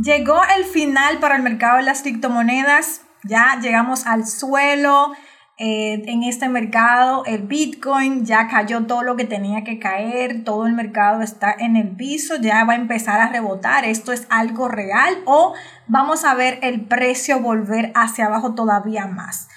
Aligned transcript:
Llegó 0.00 0.40
el 0.56 0.64
final 0.64 1.18
para 1.18 1.34
el 1.34 1.42
mercado 1.42 1.78
de 1.78 1.82
las 1.82 2.02
criptomonedas, 2.02 3.02
ya 3.24 3.58
llegamos 3.60 4.06
al 4.06 4.28
suelo. 4.28 5.12
Eh, 5.56 6.04
en 6.06 6.22
este 6.22 6.48
mercado, 6.48 7.24
el 7.24 7.42
Bitcoin 7.42 8.24
ya 8.24 8.46
cayó 8.46 8.86
todo 8.86 9.02
lo 9.02 9.16
que 9.16 9.24
tenía 9.24 9.64
que 9.64 9.80
caer, 9.80 10.44
todo 10.44 10.68
el 10.68 10.74
mercado 10.74 11.20
está 11.22 11.52
en 11.52 11.74
el 11.74 11.96
piso, 11.96 12.36
ya 12.36 12.62
va 12.64 12.74
a 12.74 12.76
empezar 12.76 13.20
a 13.20 13.30
rebotar. 13.30 13.84
¿Esto 13.84 14.12
es 14.12 14.28
algo 14.30 14.68
real 14.68 15.18
o 15.24 15.54
vamos 15.88 16.24
a 16.24 16.34
ver 16.34 16.60
el 16.62 16.82
precio 16.82 17.40
volver 17.40 17.90
hacia 17.96 18.26
abajo 18.26 18.54
todavía 18.54 19.06
más? 19.06 19.48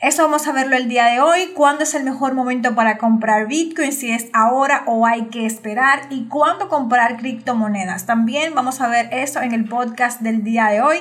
Eso 0.00 0.22
vamos 0.22 0.46
a 0.48 0.52
verlo 0.52 0.76
el 0.76 0.88
día 0.88 1.04
de 1.08 1.20
hoy. 1.20 1.50
¿Cuándo 1.54 1.82
es 1.82 1.92
el 1.92 2.04
mejor 2.04 2.32
momento 2.32 2.74
para 2.74 2.96
comprar 2.96 3.46
Bitcoin? 3.48 3.92
Si 3.92 4.10
es 4.10 4.28
ahora 4.32 4.82
o 4.86 5.06
hay 5.06 5.26
que 5.26 5.44
esperar. 5.44 6.04
¿Y 6.08 6.24
cuándo 6.24 6.70
comprar 6.70 7.18
criptomonedas? 7.18 8.06
También 8.06 8.54
vamos 8.54 8.80
a 8.80 8.88
ver 8.88 9.10
eso 9.12 9.42
en 9.42 9.52
el 9.52 9.66
podcast 9.66 10.22
del 10.22 10.42
día 10.42 10.68
de 10.68 10.80
hoy. 10.80 11.00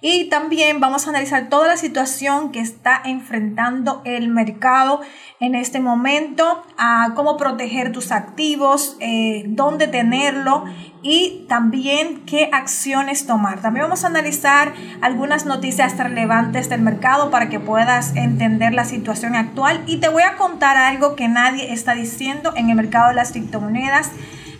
Y 0.00 0.28
también 0.28 0.78
vamos 0.78 1.06
a 1.06 1.10
analizar 1.10 1.48
toda 1.48 1.66
la 1.66 1.76
situación 1.76 2.52
que 2.52 2.60
está 2.60 3.02
enfrentando 3.04 4.00
el 4.04 4.28
mercado 4.28 5.00
en 5.40 5.56
este 5.56 5.80
momento, 5.80 6.64
a 6.78 7.12
cómo 7.16 7.36
proteger 7.36 7.90
tus 7.90 8.12
activos, 8.12 8.96
eh, 9.00 9.42
dónde 9.46 9.88
tenerlo 9.88 10.64
y 11.02 11.46
también 11.48 12.24
qué 12.26 12.48
acciones 12.52 13.26
tomar. 13.26 13.60
También 13.60 13.86
vamos 13.86 14.04
a 14.04 14.06
analizar 14.06 14.72
algunas 15.00 15.46
noticias 15.46 15.96
relevantes 15.98 16.68
del 16.68 16.80
mercado 16.80 17.32
para 17.32 17.48
que 17.48 17.58
puedas 17.58 18.14
entender 18.14 18.74
la 18.74 18.84
situación 18.84 19.34
actual 19.34 19.82
y 19.86 19.96
te 19.96 20.08
voy 20.08 20.22
a 20.22 20.36
contar 20.36 20.76
algo 20.76 21.16
que 21.16 21.26
nadie 21.26 21.72
está 21.72 21.94
diciendo 21.94 22.52
en 22.54 22.70
el 22.70 22.76
mercado 22.76 23.08
de 23.08 23.14
las 23.14 23.32
criptomonedas. 23.32 24.12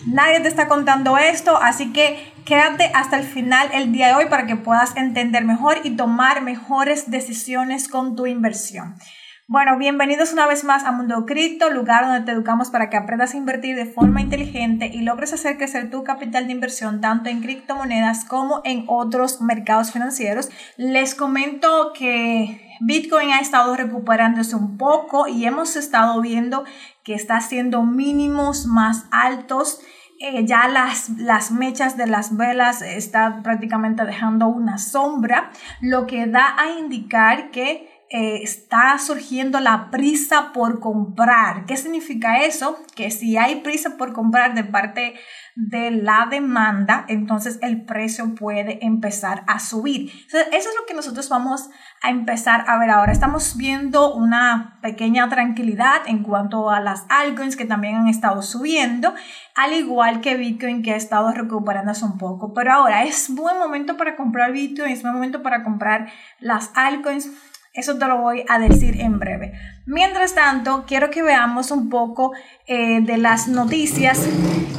Nadie 0.06 0.40
te 0.40 0.48
está 0.48 0.68
contando 0.68 1.18
esto, 1.18 1.58
así 1.60 1.92
que 1.92 2.32
quédate 2.48 2.90
hasta 2.94 3.18
el 3.18 3.26
final 3.26 3.68
el 3.74 3.92
día 3.92 4.08
de 4.08 4.14
hoy 4.14 4.26
para 4.30 4.46
que 4.46 4.56
puedas 4.56 4.96
entender 4.96 5.44
mejor 5.44 5.80
y 5.84 5.96
tomar 5.96 6.40
mejores 6.40 7.10
decisiones 7.10 7.88
con 7.88 8.16
tu 8.16 8.26
inversión. 8.26 8.96
Bueno, 9.46 9.76
bienvenidos 9.76 10.32
una 10.32 10.46
vez 10.46 10.64
más 10.64 10.84
a 10.84 10.92
Mundo 10.92 11.26
Cripto, 11.26 11.68
lugar 11.68 12.06
donde 12.06 12.22
te 12.22 12.32
educamos 12.32 12.70
para 12.70 12.88
que 12.88 12.96
aprendas 12.96 13.34
a 13.34 13.36
invertir 13.36 13.76
de 13.76 13.84
forma 13.84 14.22
inteligente 14.22 14.90
y 14.92 15.02
logres 15.02 15.34
hacer 15.34 15.58
crecer 15.58 15.90
tu 15.90 16.04
capital 16.04 16.46
de 16.46 16.52
inversión 16.52 17.02
tanto 17.02 17.28
en 17.28 17.42
criptomonedas 17.42 18.24
como 18.24 18.62
en 18.64 18.84
otros 18.86 19.42
mercados 19.42 19.92
financieros. 19.92 20.48
Les 20.78 21.14
comento 21.14 21.92
que 21.92 22.62
Bitcoin 22.80 23.30
ha 23.30 23.40
estado 23.40 23.76
recuperándose 23.76 24.56
un 24.56 24.78
poco 24.78 25.28
y 25.28 25.44
hemos 25.44 25.76
estado 25.76 26.18
viendo 26.22 26.64
que 27.04 27.12
está 27.12 27.36
haciendo 27.36 27.82
mínimos 27.82 28.64
más 28.64 29.04
altos. 29.10 29.80
Eh, 30.20 30.44
ya 30.46 30.66
las, 30.66 31.10
las 31.10 31.52
mechas 31.52 31.96
de 31.96 32.08
las 32.08 32.36
velas 32.36 32.82
están 32.82 33.44
prácticamente 33.44 34.04
dejando 34.04 34.48
una 34.48 34.78
sombra, 34.78 35.50
lo 35.80 36.08
que 36.08 36.26
da 36.26 36.56
a 36.58 36.70
indicar 36.72 37.52
que 37.52 37.97
eh, 38.10 38.40
está 38.42 38.98
surgiendo 38.98 39.60
la 39.60 39.90
prisa 39.90 40.52
por 40.54 40.80
comprar. 40.80 41.66
¿Qué 41.66 41.76
significa 41.76 42.42
eso? 42.42 42.78
Que 42.94 43.10
si 43.10 43.36
hay 43.36 43.56
prisa 43.56 43.98
por 43.98 44.14
comprar 44.14 44.54
de 44.54 44.64
parte 44.64 45.14
de 45.54 45.90
la 45.90 46.26
demanda, 46.30 47.04
entonces 47.08 47.58
el 47.62 47.84
precio 47.84 48.34
puede 48.34 48.78
empezar 48.86 49.42
a 49.46 49.58
subir. 49.58 50.10
eso 50.28 50.46
es 50.52 50.74
lo 50.80 50.86
que 50.86 50.94
nosotros 50.94 51.28
vamos 51.28 51.68
a 52.00 52.08
empezar 52.08 52.64
a 52.68 52.78
ver 52.78 52.90
ahora. 52.90 53.12
Estamos 53.12 53.56
viendo 53.56 54.14
una 54.14 54.78
pequeña 54.80 55.28
tranquilidad 55.28 56.02
en 56.06 56.22
cuanto 56.22 56.70
a 56.70 56.80
las 56.80 57.04
altcoins 57.10 57.56
que 57.56 57.64
también 57.64 57.96
han 57.96 58.08
estado 58.08 58.40
subiendo, 58.40 59.12
al 59.54 59.74
igual 59.74 60.20
que 60.22 60.36
Bitcoin 60.36 60.82
que 60.82 60.92
ha 60.92 60.96
estado 60.96 61.32
recuperándose 61.32 62.04
un 62.04 62.16
poco. 62.16 62.54
Pero 62.54 62.72
ahora 62.72 63.02
es 63.02 63.28
buen 63.34 63.58
momento 63.58 63.96
para 63.96 64.16
comprar 64.16 64.52
Bitcoin, 64.52 64.92
es 64.92 65.02
buen 65.02 65.12
momento 65.12 65.42
para 65.42 65.62
comprar 65.62 66.10
las 66.38 66.70
altcoins 66.74 67.30
eso 67.78 67.96
te 67.96 68.06
lo 68.06 68.18
voy 68.18 68.44
a 68.48 68.58
decir 68.58 69.00
en 69.00 69.18
breve. 69.18 69.52
Mientras 69.86 70.34
tanto, 70.34 70.84
quiero 70.86 71.10
que 71.10 71.22
veamos 71.22 71.70
un 71.70 71.88
poco 71.88 72.32
eh, 72.66 73.00
de 73.00 73.16
las 73.18 73.46
noticias 73.48 74.26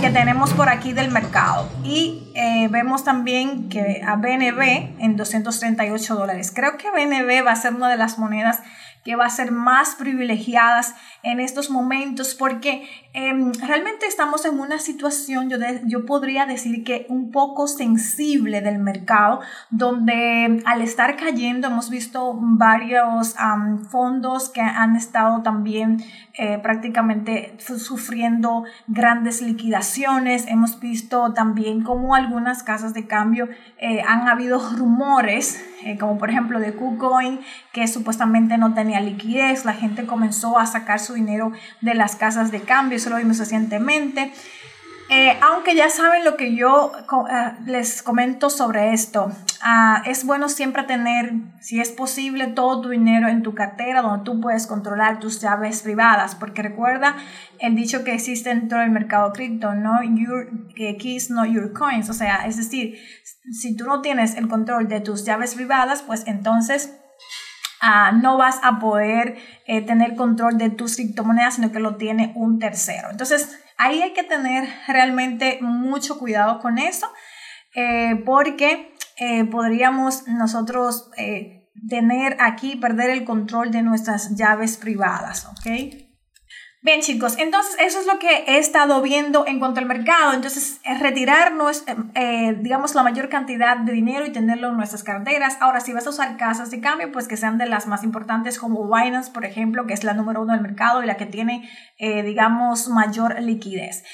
que 0.02 0.10
tenemos 0.10 0.54
por 0.54 0.70
aquí 0.70 0.92
del 0.92 1.10
mercado. 1.10 1.70
Y 1.84 2.32
eh, 2.36 2.68
vemos 2.70 3.04
también 3.04 3.70
que 3.70 4.02
a 4.06 4.18
BNB 4.18 5.00
en 5.00 5.16
238 5.16 6.16
dólares. 6.16 6.52
Creo 6.54 6.78
que 6.78 6.92
BNB 6.92 7.46
va 7.46 7.52
a 7.52 7.56
ser 7.56 7.74
una 7.74 7.90
de 7.90 7.98
las 7.98 8.20
monedas 8.20 8.60
que 9.04 9.16
va 9.16 9.26
a 9.26 9.30
ser 9.30 9.52
más 9.52 9.96
privilegiadas 9.96 10.96
en 11.24 11.40
estos 11.40 11.70
momentos 11.70 12.36
porque 12.36 12.88
em, 13.14 13.52
realmente 13.54 14.06
estamos 14.06 14.46
en 14.46 14.60
una 14.60 14.80
situación, 14.80 15.50
yo, 15.50 15.58
yo 15.86 16.06
podría 16.06 16.46
decir 16.46 16.84
que 16.84 17.06
un 17.10 17.32
poco 17.32 17.68
sensible 17.68 18.62
del 18.62 18.80
mercado, 18.80 19.42
donde 19.70 20.62
al 20.66 20.82
estar 20.82 21.16
cayendo 21.16 21.68
hemos 21.68 21.90
visto 21.90 22.38
varios 22.40 23.36
fondos 23.90 24.50
que 24.50 24.62
han 24.62 24.96
estado 24.96 25.42
también 25.42 26.04
eh, 26.34 26.58
prácticamente 26.60 27.56
sufriendo 27.60 28.64
grandes 28.88 29.42
liquidaciones. 29.42 30.46
Hemos 30.48 30.80
visto 30.80 31.34
también 31.34 31.84
como 31.84 32.16
algunas 32.16 32.64
casas 32.64 32.94
de 32.94 33.08
cambio 33.08 33.50
eh, 33.78 34.02
han 34.08 34.28
habido 34.28 34.60
rumores, 34.78 35.64
eh, 35.84 35.98
como 35.98 36.18
por 36.18 36.30
ejemplo 36.30 36.60
de 36.60 36.74
KuCoin, 36.74 37.40
que 37.72 37.88
supuestamente 37.88 38.58
no 38.58 38.74
tenía 38.74 39.00
liquidez. 39.00 39.66
La 39.66 39.74
gente 39.74 40.06
comenzó 40.06 40.60
a 40.60 40.66
sacar 40.66 41.00
su 41.00 41.14
dinero 41.14 41.52
de 41.82 41.94
las 41.96 42.16
casas 42.16 42.52
de 42.52 42.62
cambio, 42.62 42.98
eso 42.98 43.10
lo 43.10 43.18
vimos 43.18 43.40
recientemente. 43.40 44.32
Eh, 45.12 45.40
aunque 45.42 45.76
ya 45.76 45.90
saben 45.90 46.24
lo 46.24 46.38
que 46.38 46.56
yo 46.56 46.92
eh, 46.96 47.52
les 47.66 48.04
comento 48.04 48.52
sobre 48.52 48.94
esto, 48.94 49.32
ah, 49.62 50.04
es 50.06 50.24
bueno 50.24 50.50
siempre 50.50 50.84
tener, 50.84 51.34
si 51.62 51.80
es 51.80 51.90
posible, 51.90 52.46
todo 52.46 52.82
tu 52.82 52.90
dinero 52.90 53.28
en 53.28 53.42
tu 53.42 53.56
cartera 53.56 54.04
donde 54.04 54.24
tú 54.24 54.40
puedes 54.40 54.68
controlar 54.68 55.20
tus 55.20 55.42
llaves 55.42 55.82
privadas, 55.82 56.36
porque 56.36 56.62
recuerda 56.62 57.16
el 57.58 57.76
dicho 57.76 58.04
que 58.04 58.14
existe 58.14 58.50
dentro 58.50 58.80
del 58.80 58.92
mercado 58.92 59.34
cripto, 59.34 59.74
no 59.74 60.04
your 60.04 60.48
keys, 60.76 61.32
no 61.32 61.44
your 61.44 61.74
coins, 61.74 62.08
o 62.12 62.14
sea, 62.14 62.46
es 62.46 62.58
decir, 62.58 63.00
si 63.52 63.76
tú 63.76 63.86
no 63.86 64.02
tienes 64.02 64.36
el 64.36 64.48
control 64.48 64.88
de 64.88 65.02
tus 65.02 65.26
llaves 65.26 65.56
privadas, 65.56 66.04
pues 66.04 66.24
entonces 66.28 66.94
Ah, 67.82 68.12
no 68.12 68.38
vas 68.38 68.60
a 68.62 68.78
poder 68.80 69.38
eh, 69.66 69.82
tener 69.82 70.16
control 70.16 70.58
de 70.58 70.70
tus 70.70 70.98
criptomonedas, 70.98 71.56
sino 71.56 71.72
que 71.72 71.80
lo 71.80 71.96
tiene 71.96 72.34
un 72.36 72.60
tercero. 72.60 73.10
Entonces, 73.10 73.58
ahí 73.80 74.04
hay 74.04 74.14
que 74.14 74.24
tener 74.24 74.70
realmente 74.88 75.58
mucho 75.62 76.20
cuidado 76.20 76.60
con 76.60 76.78
eso, 76.78 77.12
eh, 77.74 78.22
porque 78.26 78.94
eh, 79.18 79.46
podríamos 79.46 80.28
nosotros 80.28 81.10
tener 81.90 82.38
aquí, 82.40 82.76
perder 82.76 83.10
el 83.10 83.26
control 83.26 83.72
de 83.72 83.82
nuestras 83.82 84.36
llaves 84.36 84.78
privadas, 84.78 85.46
¿ok? 85.46 86.09
Bien 86.82 87.02
chicos, 87.02 87.38
entonces 87.38 87.76
eso 87.82 88.00
es 88.00 88.06
lo 88.06 88.20
que 88.20 88.46
he 88.48 88.58
estado 88.58 89.02
viendo 89.02 89.46
en 89.46 89.60
cuanto 89.60 89.82
al 89.82 89.86
mercado. 89.86 90.32
Entonces, 90.32 90.80
retirarnos, 91.02 91.84
eh, 91.88 91.96
eh, 92.16 92.58
digamos, 92.62 92.96
la 92.96 93.04
mayor 93.04 93.28
cantidad 93.28 93.76
de 93.76 93.92
dinero 93.92 94.26
y 94.26 94.32
tenerlo 94.32 94.70
en 94.70 94.78
nuestras 94.78 95.04
carteras. 95.04 95.58
Ahora, 95.60 95.82
si 95.82 95.92
vas 95.92 96.08
a 96.08 96.12
usar 96.12 96.38
casas 96.38 96.72
de 96.72 96.80
cambio, 96.80 97.12
pues 97.12 97.28
que 97.28 97.36
sean 97.36 97.58
de 97.58 97.66
las 97.66 97.86
más 97.86 98.06
importantes 98.06 98.58
como 98.58 98.90
Binance, 98.90 99.30
por 99.30 99.44
ejemplo, 99.44 99.88
que 99.88 99.94
es 99.94 100.06
la 100.06 100.14
número 100.14 100.42
uno 100.42 100.54
del 100.54 100.62
mercado 100.62 101.04
y 101.04 101.06
la 101.06 101.18
que 101.18 101.26
tiene, 101.26 101.70
eh, 101.98 102.24
digamos, 102.24 102.88
mayor 102.88 103.42
liquidez. 103.42 104.06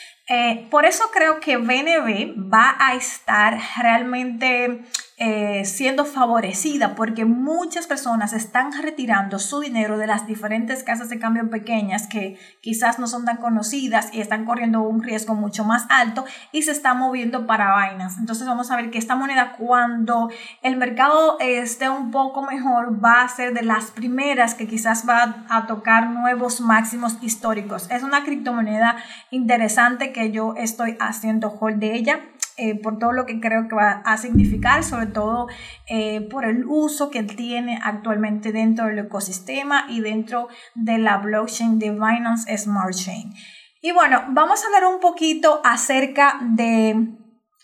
por 0.71 0.85
eso 0.85 1.03
creo 1.13 1.39
que 1.39 1.57
BNB 1.57 2.51
va 2.51 2.75
a 2.79 2.95
estar 2.95 3.59
realmente 3.79 4.81
eh, 5.17 5.63
siendo 5.63 6.03
favorecida 6.03 6.93
porque 6.93 7.23
muchas 7.23 7.87
personas 7.87 8.33
están 8.33 8.73
retirando 8.81 9.39
su 9.39 9.61
dinero 9.61 9.97
de 9.97 10.07
las 10.07 10.27
diferentes 10.27 10.83
casas 10.83 11.07
de 11.07 11.19
cambio 11.19 11.49
pequeñas 11.49 12.07
que 12.07 12.37
quizás 12.59 12.99
no 12.99 13.07
son 13.07 13.23
tan 13.23 13.37
conocidas 13.37 14.09
y 14.11 14.19
están 14.19 14.43
corriendo 14.43 14.81
un 14.81 15.01
riesgo 15.01 15.33
mucho 15.33 15.63
más 15.63 15.85
alto 15.89 16.25
y 16.51 16.63
se 16.63 16.71
están 16.71 16.99
moviendo 16.99 17.47
para 17.47 17.71
vainas. 17.71 18.17
Entonces 18.17 18.45
vamos 18.45 18.71
a 18.71 18.75
ver 18.75 18.91
que 18.91 18.97
esta 18.97 19.15
moneda 19.15 19.53
cuando 19.57 20.29
el 20.61 20.75
mercado 20.75 21.37
esté 21.39 21.87
un 21.89 22.11
poco 22.11 22.41
mejor 22.41 23.01
va 23.01 23.21
a 23.21 23.29
ser 23.29 23.53
de 23.53 23.61
las 23.61 23.91
primeras 23.91 24.53
que 24.53 24.67
quizás 24.67 25.07
va 25.07 25.45
a 25.47 25.65
tocar 25.65 26.09
nuevos 26.09 26.59
máximos 26.59 27.17
históricos. 27.21 27.87
Es 27.89 28.03
una 28.03 28.25
criptomoneda 28.25 28.97
interesante 29.31 30.11
que 30.11 30.31
yo 30.31 30.55
estoy 30.57 30.97
haciendo 30.99 31.57
hold 31.57 31.79
de 31.79 31.95
ella 31.95 32.19
eh, 32.57 32.79
por 32.79 32.99
todo 32.99 33.11
lo 33.11 33.25
que 33.25 33.39
creo 33.39 33.67
que 33.67 33.75
va 33.75 34.01
a 34.05 34.17
significar, 34.17 34.83
sobre 34.83 35.07
todo 35.07 35.47
eh, 35.89 36.21
por 36.29 36.45
el 36.45 36.65
uso 36.65 37.09
que 37.09 37.23
tiene 37.23 37.79
actualmente 37.83 38.51
dentro 38.51 38.85
del 38.85 38.99
ecosistema 38.99 39.85
y 39.89 40.01
dentro 40.01 40.47
de 40.73 40.97
la 40.97 41.17
blockchain 41.17 41.79
de 41.79 41.91
Binance 41.91 42.57
Smart 42.57 42.93
Chain. 42.93 43.33
Y 43.81 43.91
bueno, 43.91 44.23
vamos 44.29 44.63
a 44.63 44.67
hablar 44.67 44.85
un 44.85 44.99
poquito 44.99 45.61
acerca 45.63 46.39
de 46.41 47.09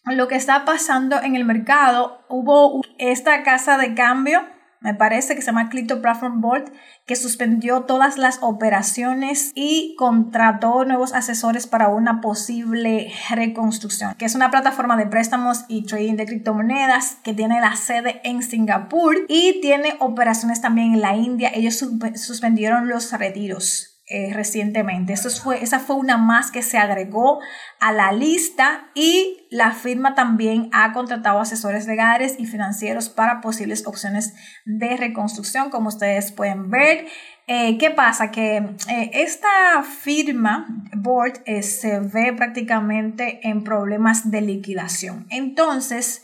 lo 0.06 0.28
que 0.28 0.36
está 0.36 0.66
pasando 0.66 1.22
en 1.22 1.36
el 1.36 1.46
mercado. 1.46 2.26
Hubo 2.30 2.82
esta 2.98 3.44
casa 3.44 3.78
de 3.78 3.94
cambio 3.96 4.42
me 4.82 4.96
parece 4.96 5.36
que 5.36 5.42
se 5.42 5.48
llama 5.48 5.70
Crypto 5.70 6.02
Platform 6.02 6.42
Board, 6.42 6.74
que 7.06 7.16
suspendió 7.16 7.82
todas 7.82 8.18
las 8.18 8.40
operaciones 8.42 9.52
y 9.54 9.96
contrató 9.96 10.86
nuevos 10.86 11.14
asesores 11.14 11.68
para 11.68 11.90
una 11.90 12.20
posible 12.20 13.14
reconstrucción, 13.30 14.16
que 14.16 14.26
es 14.26 14.34
una 14.34 14.50
plataforma 14.50 14.98
de 14.98 15.06
préstamos 15.06 15.66
y 15.68 15.86
trading 15.86 16.16
de 16.16 16.26
criptomonedas 16.26 17.18
que 17.24 17.36
tiene 17.36 17.62
la 17.62 17.76
sede 17.76 18.22
en 18.24 18.42
Singapur 18.42 19.16
y 19.28 19.62
tiene 19.62 19.96
operaciones 20.00 20.62
también 20.62 20.96
en 20.96 21.02
la 21.02 21.16
India. 21.16 21.52
Ellos 21.54 21.76
suspendieron 22.16 22.90
los 22.90 23.12
retiros. 23.12 23.91
Eh, 24.14 24.34
recientemente. 24.34 25.14
Eso 25.14 25.30
fue, 25.30 25.64
esa 25.64 25.80
fue 25.80 25.96
una 25.96 26.18
más 26.18 26.52
que 26.52 26.64
se 26.64 26.78
agregó 26.78 27.40
a 27.80 27.94
la 27.94 28.12
lista 28.12 28.90
y 28.94 29.48
la 29.50 29.72
firma 29.72 30.16
también 30.16 30.70
ha 30.74 30.92
contratado 30.92 31.40
asesores 31.40 31.88
legales 31.88 32.36
y 32.38 32.46
financieros 32.46 33.08
para 33.08 33.40
posibles 33.40 33.88
opciones 33.88 34.34
de 34.66 34.98
reconstrucción, 34.98 35.70
como 35.70 35.88
ustedes 35.88 36.34
pueden 36.34 36.70
ver. 36.70 37.08
Eh, 37.48 37.78
¿Qué 37.78 37.90
pasa? 37.90 38.32
Que 38.32 38.58
eh, 38.58 39.12
esta 39.14 39.82
firma, 39.82 40.68
Board, 40.94 41.46
se 41.62 42.02
ve 42.02 42.34
prácticamente 42.34 43.40
en 43.48 43.64
problemas 43.64 44.30
de 44.30 44.42
liquidación. 44.42 45.26
Entonces, 45.30 46.22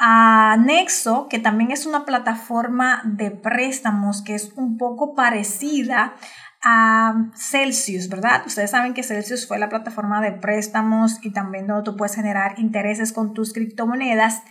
a 0.00 0.56
Nexo, 0.58 1.28
que 1.28 1.38
también 1.38 1.70
es 1.70 1.86
una 1.86 2.04
plataforma 2.04 3.00
de 3.04 3.30
préstamos 3.30 4.22
que 4.22 4.34
es 4.34 4.52
un 4.56 4.76
poco 4.76 5.14
parecida 5.14 6.14
a 6.62 7.30
Celsius, 7.34 8.08
¿verdad? 8.08 8.42
Ustedes 8.46 8.70
saben 8.70 8.94
que 8.94 9.02
Celsius 9.02 9.46
fue 9.46 9.58
la 9.58 9.68
plataforma 9.68 10.20
de 10.20 10.32
préstamos 10.32 11.18
y 11.22 11.32
también 11.32 11.66
donde 11.66 11.84
tú 11.84 11.96
puedes 11.96 12.14
generar 12.14 12.58
intereses 12.58 13.12
con 13.12 13.34
tus 13.34 13.52
criptomonedas 13.52 14.42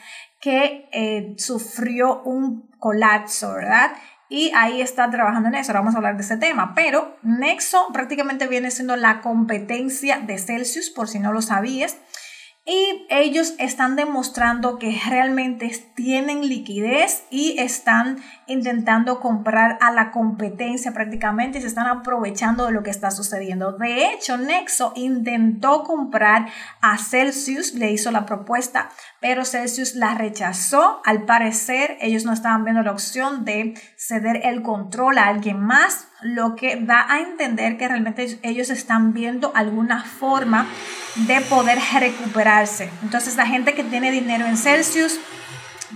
que 0.42 0.90
eh, 0.92 1.34
sufrió 1.38 2.22
un 2.24 2.70
colapso, 2.80 3.54
¿verdad? 3.54 3.92
Y 4.28 4.52
ahí 4.56 4.82
está 4.82 5.10
trabajando 5.10 5.50
en 5.50 5.56
eso, 5.56 5.72
ahora 5.72 5.82
vamos 5.82 5.94
a 5.96 5.98
hablar 5.98 6.16
de 6.16 6.24
ese 6.24 6.38
tema, 6.38 6.74
pero 6.74 7.18
Nexo 7.22 7.88
prácticamente 7.92 8.48
viene 8.48 8.72
siendo 8.72 8.96
la 8.96 9.22
competencia 9.22 10.20
de 10.20 10.38
Celsius, 10.38 10.90
por 10.90 11.08
si 11.08 11.20
no 11.20 11.34
lo 11.34 11.42
sabías. 11.42 11.98
Y 12.64 13.08
ellos 13.10 13.56
están 13.58 13.96
demostrando 13.96 14.78
que 14.78 14.96
realmente 15.10 15.72
tienen 15.96 16.48
liquidez 16.48 17.24
y 17.32 17.60
están 17.60 18.20
intentando 18.46 19.20
comprar 19.20 19.80
a 19.82 19.92
la 19.92 20.12
competencia 20.12 20.94
prácticamente 20.94 21.58
y 21.58 21.62
se 21.62 21.68
están 21.68 21.88
aprovechando 21.88 22.68
de 22.68 22.72
lo 22.72 22.84
que 22.84 22.92
está 22.92 23.10
sucediendo. 23.10 23.72
De 23.72 24.12
hecho, 24.12 24.38
Nexo 24.38 24.94
intentó 24.96 25.84
comprar 25.84 26.50
a 26.82 27.00
Celsius, 27.00 27.74
le 27.74 27.92
hizo 27.92 28.12
la 28.12 28.28
propuesta, 28.28 28.90
pero 29.20 29.44
Celsius 29.44 29.96
la 29.96 30.14
rechazó. 30.14 31.02
Al 31.04 31.26
parecer, 31.26 31.98
ellos 32.00 32.26
no 32.26 32.34
estaban 32.34 32.64
viendo 32.64 32.84
la 32.84 32.92
opción 32.92 33.44
de 33.44 33.74
ceder 33.98 34.42
el 34.44 34.62
control 34.62 35.18
a 35.18 35.30
alguien 35.30 35.60
más, 35.60 36.10
lo 36.22 36.56
que 36.56 36.76
da 36.76 37.12
a 37.12 37.22
entender 37.22 37.78
que 37.78 37.88
realmente 37.88 38.40
ellos 38.44 38.70
están 38.70 39.14
viendo 39.14 39.52
alguna 39.56 40.04
forma 40.04 40.68
de 41.16 41.42
poder 41.42 41.80
recuperarse. 42.00 42.90
Entonces 43.04 43.36
la 43.36 43.46
gente 43.46 43.74
que 43.74 43.84
tiene 43.84 44.12
dinero 44.12 44.46
en 44.46 44.58
Celsius 44.58 45.20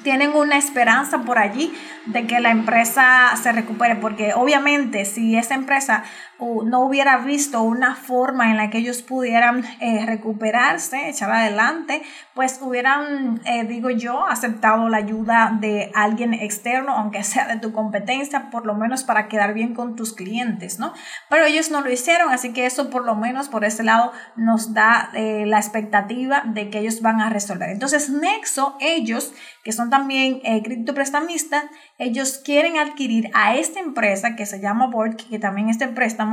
tienen 0.04 0.36
una 0.36 0.58
esperanza 0.58 1.20
por 1.20 1.40
allí 1.40 1.74
de 2.06 2.28
que 2.28 2.40
la 2.40 2.52
empresa 2.52 3.34
se 3.42 3.52
recupere, 3.52 3.96
porque 3.96 4.34
obviamente 4.36 5.06
si 5.06 5.38
esa 5.38 5.56
empresa 5.56 6.04
no 6.40 6.82
hubiera 6.82 7.18
visto 7.20 7.62
una 7.64 7.96
forma 7.96 8.52
en 8.52 8.58
la 8.58 8.70
que 8.70 8.80
ellos 8.80 9.02
pudieran 9.02 9.64
eh, 9.80 10.06
recuperarse, 10.06 11.10
echar 11.10 11.32
adelante, 11.32 12.04
pues 12.34 12.60
hubieran, 12.62 13.42
eh, 13.46 13.64
digo 13.64 13.90
yo, 13.90 14.26
aceptado 14.26 14.90
la 14.90 14.98
ayuda 14.98 15.58
de 15.60 15.92
alguien 15.96 16.34
externo, 16.34 16.92
aunque 16.92 17.24
sea 17.24 17.48
de 17.48 17.60
tu 17.60 17.72
competencia, 17.72 18.50
por 18.50 18.66
lo 18.66 18.76
menos 18.76 19.04
para 19.04 19.28
quedar 19.28 19.54
bien 19.54 19.74
con 19.74 19.96
tus 19.96 20.14
clientes, 20.14 20.78
¿no? 20.78 20.94
Pero 21.30 21.46
ellos 21.46 21.72
no 21.72 21.82
lo 21.82 21.90
hicieron, 21.90 22.32
así 22.32 22.52
que 22.52 22.66
eso 22.66 22.90
por 22.90 23.06
lo 23.06 23.16
menos 23.16 23.48
por 23.48 23.64
ese 23.64 23.84
lado 23.84 24.12
nos 24.36 24.74
da 24.74 25.12
eh, 25.14 25.46
la 25.46 25.58
expectativa 25.58 26.44
de 26.46 26.70
que 26.70 26.80
ellos 26.80 27.02
van 27.02 27.22
a 27.22 27.30
resolver. 27.30 27.70
Entonces, 27.70 28.10
Nexo, 28.10 28.76
ellos, 28.82 29.34
que 29.64 29.72
son 29.72 29.90
también 29.90 30.42
criptoprestamistas, 30.64 31.64
ellos 31.98 32.42
quieren 32.44 32.78
adquirir 32.78 33.30
a 33.34 33.56
esta 33.56 33.80
empresa 33.80 34.36
que 34.36 34.46
se 34.46 34.60
llama 34.60 34.88
Board, 34.88 35.16
que 35.16 35.40
también 35.40 35.70
este 35.70 35.88
préstamo, 35.88 36.25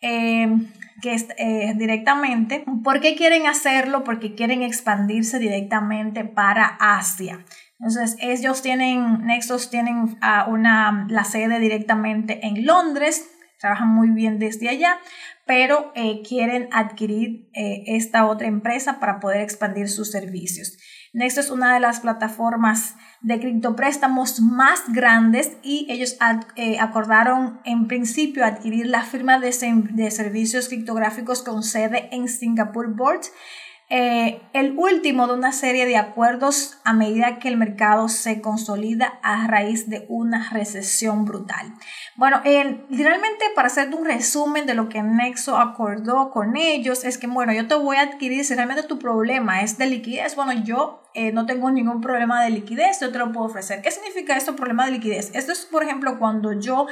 eh, 0.00 0.48
que 1.02 1.14
es 1.14 1.26
eh, 1.36 1.74
directamente. 1.76 2.64
¿Por 2.84 3.00
qué 3.00 3.16
quieren 3.16 3.46
hacerlo? 3.46 4.04
Porque 4.04 4.34
quieren 4.34 4.62
expandirse 4.62 5.38
directamente 5.38 6.24
para 6.24 6.76
Asia. 6.80 7.44
Entonces, 7.78 8.16
ellos 8.20 8.62
tienen, 8.62 9.26
Nexus 9.26 9.70
tienen 9.70 9.96
uh, 9.96 10.50
una, 10.50 11.06
la 11.08 11.24
sede 11.24 11.58
directamente 11.58 12.46
en 12.46 12.66
Londres, 12.66 13.26
trabajan 13.58 13.88
muy 13.88 14.10
bien 14.10 14.38
desde 14.38 14.68
allá, 14.68 14.98
pero 15.46 15.92
eh, 15.94 16.22
quieren 16.26 16.68
adquirir 16.72 17.50
esta 17.52 18.26
otra 18.26 18.46
empresa 18.46 19.00
para 19.00 19.18
poder 19.20 19.40
expandir 19.40 19.88
sus 19.88 20.10
servicios. 20.10 20.78
Nexo 21.12 21.40
es 21.40 21.50
una 21.50 21.74
de 21.74 21.80
las 21.80 22.00
plataformas 22.00 22.96
de 23.20 23.38
criptopréstamos 23.38 24.40
más 24.40 24.84
grandes 24.92 25.56
y 25.62 25.86
ellos 25.90 26.16
eh, 26.56 26.78
acordaron 26.80 27.60
en 27.64 27.86
principio 27.86 28.44
adquirir 28.44 28.86
la 28.86 29.02
firma 29.02 29.38
de, 29.38 29.54
de 29.92 30.10
servicios 30.10 30.68
criptográficos 30.68 31.42
con 31.42 31.62
sede 31.62 32.08
en 32.12 32.28
Singapore 32.28 32.88
Board 32.88 33.26
eh, 33.92 34.40
el 34.52 34.78
último 34.78 35.26
de 35.26 35.34
una 35.34 35.50
serie 35.50 35.84
de 35.84 35.96
acuerdos 35.96 36.78
a 36.84 36.92
medida 36.92 37.40
que 37.40 37.48
el 37.48 37.56
mercado 37.56 38.08
se 38.08 38.40
consolida 38.40 39.18
a 39.24 39.48
raíz 39.48 39.90
de 39.90 40.06
una 40.08 40.48
recesión 40.50 41.24
brutal. 41.24 41.74
Bueno, 42.14 42.40
realmente 42.44 43.46
para 43.56 43.66
hacer 43.66 43.92
un 43.92 44.04
resumen 44.04 44.66
de 44.66 44.74
lo 44.74 44.88
que 44.88 45.02
Nexo 45.02 45.58
acordó 45.58 46.30
con 46.30 46.56
ellos, 46.56 47.02
es 47.02 47.18
que, 47.18 47.26
bueno, 47.26 47.52
yo 47.52 47.66
te 47.66 47.74
voy 47.74 47.96
a 47.96 48.02
adquirir, 48.02 48.44
si 48.44 48.54
realmente 48.54 48.84
tu 48.84 49.00
problema 49.00 49.62
es 49.62 49.76
de 49.76 49.86
liquidez, 49.86 50.36
bueno, 50.36 50.52
yo 50.52 51.02
eh, 51.14 51.32
no 51.32 51.46
tengo 51.46 51.70
ningún 51.70 52.00
problema 52.00 52.42
de 52.42 52.50
liquidez, 52.50 53.00
yo 53.00 53.10
te 53.10 53.18
lo 53.18 53.32
puedo 53.32 53.46
ofrecer. 53.46 53.82
¿Qué 53.82 53.90
significa 53.90 54.36
esto, 54.36 54.54
problema 54.54 54.86
de 54.86 54.92
liquidez? 54.92 55.30
Esto 55.34 55.52
es, 55.52 55.66
por 55.66 55.82
ejemplo, 55.82 56.18
cuando 56.18 56.52
yo 56.52 56.86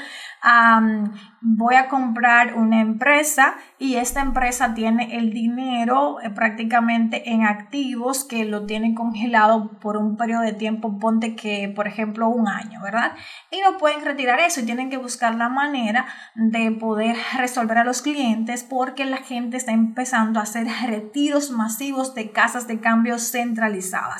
voy 1.41 1.75
a 1.77 1.89
comprar 1.89 2.55
una 2.55 2.81
empresa 2.81 3.55
y 3.79 3.97
esta 3.97 4.21
empresa 4.21 4.75
tiene 4.75 5.17
el 5.17 5.33
dinero 5.33 6.21
eh, 6.21 6.31
prácticamente 6.31 7.31
en 7.31 7.45
activos 7.45 8.25
que 8.25 8.45
lo 8.45 8.67
tienen 8.67 8.95
congelado 8.95 9.79
por 9.81 9.97
un 9.97 10.17
periodo 10.17 10.43
de 10.43 10.53
tiempo, 10.53 10.99
ponte 10.99 11.37
que, 11.37 11.73
por 11.75 11.87
ejemplo, 11.87 12.29
un 12.29 12.49
año, 12.49 12.83
¿verdad? 12.83 13.13
Y 13.51 13.61
no 13.61 13.79
pueden 13.79 14.05
retirar 14.05 14.41
eso 14.41 14.61
y 14.61 14.65
tienen 14.65 14.91
que 14.91 14.97
buscar 14.97 15.35
la 15.35 15.49
manera 15.49 16.07
de 16.35 16.71
poder 16.73 17.17
resolver 17.37 17.79
a 17.79 17.85
los 17.85 18.03
clientes 18.03 18.65
porque 18.65 19.05
la 19.05 19.19
gente 19.19 19.57
está 19.57 19.73
empezando 19.73 20.41
a 20.41 20.45
hacer 20.45 20.67
retiros 20.87 21.51
masivos 21.51 22.15
de 22.15 22.31
casas 22.31 22.67
de 22.67 22.81
cambio 22.81 23.19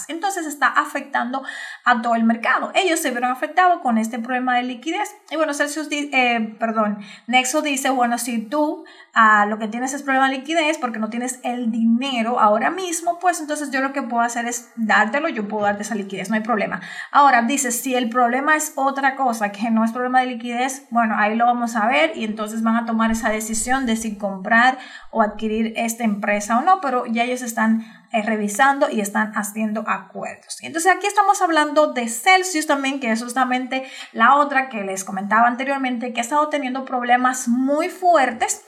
Entonces 0.09 0.47
está 0.47 0.69
afectando 0.69 1.43
a 1.85 2.03
todo 2.03 2.15
el 2.15 2.25
mercado. 2.25 2.71
Ellos 2.75 3.01
se 3.01 3.11
vieron 3.11 3.31
afectados 3.31 3.81
con 3.81 3.99
este 3.99 4.19
problema 4.19 4.57
de 4.57 4.65
liquidez. 4.65 5.15
Y 5.31 5.37
bueno, 5.37 5.55
Celsius, 5.55 5.89
eh, 5.91 6.57
perdón, 6.59 6.99
Nexo 7.27 7.63
dice, 7.63 7.91
bueno, 7.91 8.19
si 8.19 8.39
tú 8.39 8.85
ah, 9.15 9.47
lo 9.47 9.59
que 9.59 9.69
tienes 9.69 9.95
es 9.95 10.03
problema 10.03 10.29
de 10.29 10.39
liquidez 10.39 10.79
porque 10.79 10.99
no 10.99 11.11
tienes 11.11 11.41
el 11.43 11.71
dinero 11.71 12.39
ahora 12.41 12.71
mismo, 12.71 13.19
pues 13.19 13.41
entonces 13.41 13.71
yo 13.71 13.81
lo 13.81 13.93
que 13.93 14.03
puedo 14.03 14.23
hacer 14.23 14.47
es 14.47 14.71
dártelo, 14.77 15.29
yo 15.29 15.49
puedo 15.49 15.65
darte 15.65 15.83
esa 15.83 15.95
liquidez, 15.95 16.29
no 16.29 16.37
hay 16.37 16.43
problema. 16.43 16.81
Ahora, 17.11 17.43
dice, 17.43 17.73
si 17.73 17.95
el 17.95 18.09
problema 18.09 18.57
es 18.57 18.73
otra 18.77 19.17
cosa, 19.17 19.51
que 19.51 19.71
no 19.71 19.85
es 19.85 19.93
problema 19.93 20.21
de 20.21 20.27
liquidez, 20.27 20.87
bueno, 20.91 21.15
ahí 21.17 21.37
lo 21.37 21.47
vamos 21.47 21.77
a 21.77 21.87
ver 21.87 22.13
y 22.17 22.25
entonces 22.25 22.63
van 22.63 22.77
a 22.77 22.87
tomar 22.87 23.11
esa 23.11 23.31
decisión 23.31 23.87
de 23.87 23.97
si 23.97 24.17
comprar 24.17 24.79
o 25.11 25.23
adquirir 25.23 25.73
esta 25.77 26.05
empresa 26.05 26.59
o 26.59 26.63
no, 26.63 26.81
pero 26.81 27.07
ya 27.07 27.25
ellos 27.25 27.43
están 27.43 27.85
eh, 28.13 28.23
revisando 28.23 28.89
y 28.91 29.01
están 29.01 29.33
haciendo 29.35 29.85
acuerdos. 29.87 30.59
Entonces 30.63 30.91
aquí 30.91 31.07
estamos 31.07 31.43
hablando 31.43 31.93
de 31.93 32.09
Celsius 32.09 32.67
también, 32.67 33.01
que 33.01 33.11
es 33.11 33.23
justamente 33.23 33.85
la 34.13 34.37
otra 34.37 34.69
que 34.69 34.83
les 34.85 35.05
comentaba 35.05 35.47
anteriormente, 35.47 36.13
que 36.13 36.21
ha 36.21 36.23
estado 36.23 36.49
teniendo 36.49 36.85
problemas 36.85 37.49
muy 37.49 37.89
fuertes. 37.89 38.65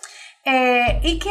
Eh, 0.47 1.01
y 1.03 1.19
que 1.19 1.31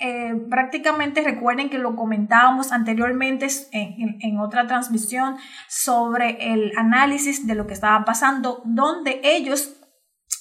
eh, 0.00 0.32
prácticamente 0.48 1.22
recuerden 1.22 1.70
que 1.70 1.78
lo 1.78 1.96
comentábamos 1.96 2.70
anteriormente 2.70 3.48
en, 3.72 4.16
en, 4.20 4.38
otra 4.38 4.68
transmisión 4.68 5.38
sobre 5.68 6.52
el 6.52 6.70
análisis 6.78 7.48
de 7.48 7.56
lo 7.56 7.66
que 7.66 7.74
estaba 7.74 8.04
pasando, 8.04 8.62
donde 8.64 9.20
ellos 9.24 9.74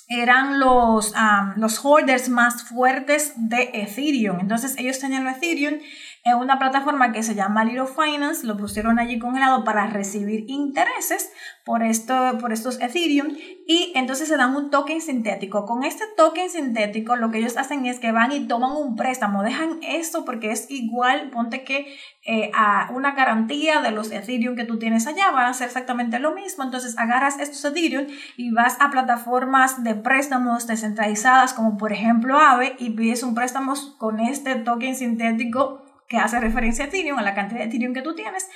eran 0.08 0.60
los, 0.60 1.14
los 1.56 1.84
holders 1.84 2.30
más 2.30 2.64
fuertes 2.64 3.34
de 3.36 3.70
Ethereum. 3.74 4.40
Entonces 4.40 4.76
ellos 4.78 5.00
tenían 5.00 5.28
Ethereum 5.28 5.80
en 6.26 6.38
una 6.38 6.58
plataforma 6.58 7.12
que 7.12 7.22
se 7.22 7.36
llama 7.36 7.66
Little 7.66 7.86
Finance, 7.86 8.48
lo 8.48 8.56
pusieron 8.56 8.98
allí 8.98 9.20
congelado 9.20 9.66
para 9.66 9.88
recibir 9.88 10.46
intereses 10.48 11.30
por, 11.66 11.84
esto, 11.84 12.38
por 12.40 12.54
estos 12.54 12.80
Ethereum 12.80 13.36
y 13.68 13.92
entonces 13.96 14.30
se 14.30 14.38
dan 14.38 14.56
un 14.56 14.70
token 14.70 15.02
sintético. 15.02 15.66
Con 15.66 15.84
este 15.84 16.06
token 16.16 16.50
sintético 16.50 17.18
lo 17.18 17.30
que 17.30 17.40
ellos 17.40 17.58
hacen 17.58 17.86
es 17.86 18.00
que 18.00 18.14
van 18.14 18.32
y 18.32 18.48
toman 18.48 18.72
un 18.72 18.96
préstamo, 18.96 19.44
dejan 19.44 19.80
esto 19.82 20.24
porque 20.24 20.52
es 20.52 20.72
igual, 20.72 21.30
ponte 21.30 21.66
que 21.66 21.94
eh, 22.26 22.52
a 22.56 22.90
una 22.94 23.12
garantía 23.12 23.82
de 23.82 23.92
los 23.92 24.10
Ethereum 24.10 24.56
que 24.56 24.64
tú 24.64 24.80
tienes 24.80 25.08
allá, 25.08 25.30
van 25.32 25.48
a 25.48 25.54
ser 25.54 25.68
exactamente 25.68 26.20
lo 26.20 26.34
mismo, 26.34 26.64
entonces 26.64 26.98
agarras 26.98 27.38
estos 27.38 27.66
Ethereum 27.66 28.08
y 28.38 28.52
vas 28.52 28.78
a 28.80 28.92
plataformas 28.92 29.84
de 29.84 29.96
préstamos 29.96 30.68
descentralizadas 30.68 31.54
como 31.54 31.76
por 31.76 31.92
ejemplo 31.92 32.38
Aave 32.40 32.78
y 32.80 32.92
pides 32.92 33.24
un 33.24 33.36
préstamo 33.36 33.74
con 33.98 34.22
este 34.22 34.56
token 34.56 34.96
sintético 34.96 35.83
que 36.14 36.20
hace 36.20 36.40
referencia 36.40 36.86
a 36.86 36.88
Ethereum, 36.90 37.18
a 37.18 37.24
la 37.24 37.34
cantidad 37.34 37.62
de 37.62 37.66
Ethereum 37.66 37.92
que 37.92 38.04
tú 38.04 38.14
tienes, 38.14 38.48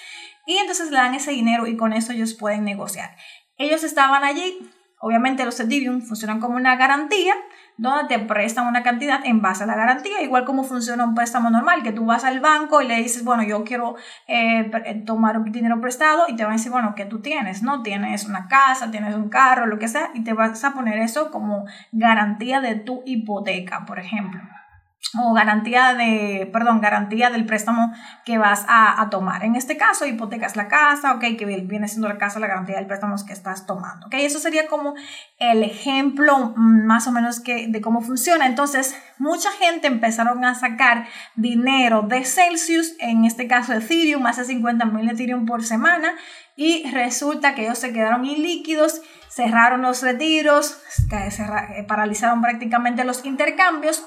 y 0.45 0.57
entonces 0.57 0.91
le 0.91 0.97
dan 0.97 1.15
ese 1.15 1.31
dinero 1.31 1.65
y 1.65 1.75
con 1.75 1.91
eso 1.91 2.13
ellos 2.13 2.35
pueden 2.35 2.63
negociar. 2.63 3.15
Ellos 3.57 3.83
estaban 3.83 4.23
allí, 4.23 4.59
obviamente 4.99 5.43
los 5.43 5.59
Ethereum 5.59 6.03
funcionan 6.03 6.39
como 6.39 6.55
una 6.55 6.75
garantía, 6.75 7.33
donde 7.77 8.15
te 8.15 8.19
prestan 8.23 8.67
una 8.67 8.83
cantidad 8.83 9.21
en 9.25 9.41
base 9.41 9.63
a 9.63 9.65
la 9.65 9.75
garantía, 9.75 10.21
igual 10.21 10.45
como 10.45 10.63
funciona 10.63 11.03
un 11.03 11.15
préstamo 11.15 11.49
normal, 11.49 11.81
que 11.81 11.91
tú 11.93 12.05
vas 12.05 12.23
al 12.25 12.41
banco 12.41 12.79
y 12.79 12.87
le 12.87 12.97
dices, 12.97 13.23
bueno, 13.23 13.41
yo 13.41 13.63
quiero 13.63 13.95
eh, 14.27 14.69
eh, 14.85 15.03
tomar 15.03 15.43
dinero 15.45 15.81
prestado 15.81 16.25
y 16.27 16.35
te 16.35 16.43
van 16.43 16.51
a 16.51 16.57
decir, 16.57 16.71
bueno, 16.71 16.93
¿qué 16.95 17.05
tú 17.05 17.21
tienes? 17.21 17.63
¿No? 17.63 17.81
Tienes 17.81 18.25
una 18.25 18.47
casa, 18.47 18.91
tienes 18.91 19.15
un 19.15 19.29
carro, 19.29 19.65
lo 19.65 19.79
que 19.79 19.87
sea, 19.87 20.11
y 20.13 20.23
te 20.23 20.33
vas 20.33 20.63
a 20.63 20.73
poner 20.75 20.99
eso 20.99 21.31
como 21.31 21.65
garantía 21.91 22.61
de 22.61 22.75
tu 22.75 23.01
hipoteca, 23.07 23.83
por 23.87 23.97
ejemplo 23.97 24.41
o 25.19 25.33
garantía 25.33 25.93
de, 25.93 26.49
perdón, 26.51 26.81
garantía 26.81 27.29
del 27.29 27.45
préstamo 27.45 27.93
que 28.25 28.37
vas 28.37 28.65
a, 28.67 29.07
tomar. 29.09 29.43
En 29.43 29.55
este 29.55 29.77
caso, 29.77 30.05
hipotecas 30.05 30.55
la 30.55 30.67
casa, 30.67 31.13
ok, 31.13 31.21
que 31.37 31.45
viene 31.45 31.87
siendo 31.87 32.07
la 32.07 32.17
casa 32.17 32.39
la 32.39 32.47
garantía 32.47 32.75
del 32.75 32.87
préstamo 32.87 33.15
que 33.25 33.33
estás 33.33 33.65
tomando, 33.65 34.07
ok. 34.07 34.15
Eso 34.15 34.39
sería 34.39 34.67
como 34.67 34.95
el 35.39 35.63
ejemplo 35.63 36.53
mm, 36.55 36.85
más 36.85 37.07
o 37.07 37.11
menos 37.11 37.39
que, 37.39 37.67
de 37.67 37.81
cómo 37.81 38.01
funciona. 38.01 38.45
Entonces, 38.45 38.95
mucha 39.17 39.51
gente 39.51 39.87
empezaron 39.87 40.43
a 40.43 40.55
sacar 40.55 41.07
dinero 41.35 42.01
de 42.03 42.25
Celsius, 42.25 42.93
en 42.99 43.25
este 43.25 43.47
caso 43.47 43.73
Ethereum, 43.73 44.21
más 44.21 44.37
de 44.37 44.45
50 44.45 44.85
mil 44.85 45.09
Ethereum 45.09 45.45
por 45.45 45.63
semana, 45.63 46.15
y 46.55 46.89
resulta 46.91 47.53
que 47.53 47.63
ellos 47.63 47.77
se 47.77 47.93
quedaron 47.93 48.25
ilíquidos, 48.25 49.01
cerraron 49.29 49.83
los 49.83 50.01
retiros, 50.01 50.79
eh, 51.11 51.85
paralizaron 51.87 52.41
prácticamente 52.41 53.03
los 53.03 53.23
intercambios 53.25 54.03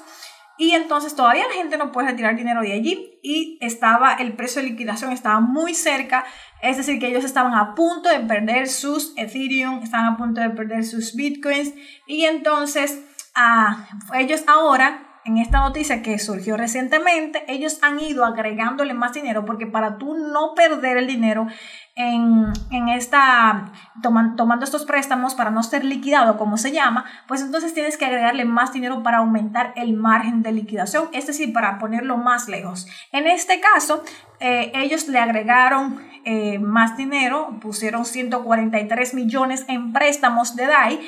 y 0.61 0.75
entonces 0.75 1.15
todavía 1.15 1.47
la 1.47 1.55
gente 1.55 1.75
no 1.75 1.91
puede 1.91 2.09
retirar 2.09 2.35
dinero 2.35 2.61
de 2.61 2.73
allí 2.73 3.19
y 3.23 3.57
estaba 3.61 4.13
el 4.13 4.33
precio 4.33 4.61
de 4.61 4.69
liquidación 4.69 5.11
estaba 5.11 5.39
muy 5.39 5.73
cerca, 5.73 6.23
es 6.61 6.77
decir, 6.77 6.99
que 6.99 7.07
ellos 7.07 7.23
estaban 7.23 7.55
a 7.55 7.73
punto 7.73 8.09
de 8.09 8.19
perder 8.19 8.67
sus 8.67 9.11
Ethereum, 9.17 9.81
estaban 9.81 10.13
a 10.13 10.17
punto 10.17 10.39
de 10.39 10.51
perder 10.51 10.83
sus 10.83 11.15
Bitcoins. 11.15 11.73
Y 12.05 12.25
entonces 12.25 13.03
ah, 13.33 13.87
ellos 14.13 14.43
ahora 14.45 15.10
en 15.23 15.37
esta 15.37 15.59
noticia 15.59 16.01
que 16.01 16.17
surgió 16.17 16.57
recientemente, 16.57 17.43
ellos 17.47 17.79
han 17.81 17.99
ido 17.99 18.25
agregándole 18.25 18.93
más 18.93 19.13
dinero 19.13 19.45
porque 19.45 19.67
para 19.67 19.97
tú 19.97 20.15
no 20.15 20.53
perder 20.55 20.97
el 20.97 21.07
dinero 21.07 21.47
en, 21.95 22.51
en 22.71 22.89
esta, 22.89 23.71
tomando 24.01 24.63
estos 24.63 24.85
préstamos 24.85 25.35
para 25.35 25.51
no 25.51 25.61
ser 25.61 25.83
liquidado, 25.85 26.37
como 26.37 26.57
se 26.57 26.71
llama, 26.71 27.05
pues 27.27 27.41
entonces 27.41 27.73
tienes 27.73 27.97
que 27.97 28.05
agregarle 28.05 28.45
más 28.45 28.73
dinero 28.73 29.03
para 29.03 29.19
aumentar 29.19 29.73
el 29.75 29.93
margen 29.93 30.41
de 30.41 30.53
liquidación, 30.53 31.09
es 31.13 31.27
decir, 31.27 31.53
para 31.53 31.77
ponerlo 31.77 32.17
más 32.17 32.47
lejos. 32.47 32.87
En 33.11 33.27
este 33.27 33.59
caso, 33.59 34.03
eh, 34.39 34.71
ellos 34.73 35.07
le 35.07 35.19
agregaron 35.19 35.99
eh, 36.25 36.59
más 36.59 36.97
dinero, 36.97 37.57
pusieron 37.61 38.05
143 38.05 39.13
millones 39.13 39.65
en 39.67 39.93
préstamos 39.93 40.55
de 40.55 40.67
DAI 40.67 40.99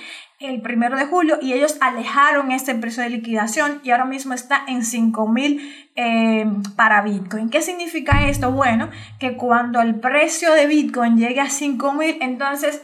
el 0.44 0.62
primero 0.62 0.98
de 0.98 1.06
julio 1.06 1.38
y 1.42 1.54
ellos 1.54 1.78
alejaron 1.80 2.52
este 2.52 2.76
precio 2.76 3.04
de 3.04 3.10
liquidación 3.10 3.80
y 3.84 3.92
ahora 3.92 4.06
mismo 4.06 4.34
está 4.34 4.64
en 4.68 4.84
5 4.84 5.28
mil 5.28 5.74
eh, 5.96 6.46
para 6.76 7.02
Bitcoin. 7.02 7.50
¿Qué 7.50 7.62
significa 7.62 8.28
esto? 8.28 8.52
Bueno, 8.52 8.90
que 9.20 9.38
cuando 9.38 9.82
el 9.82 9.96
precio 9.96 10.52
de 10.54 10.68
Bitcoin 10.68 11.18
llegue 11.18 11.40
a 11.40 11.50
5 11.50 11.94
mil, 11.94 12.18
entonces 12.22 12.82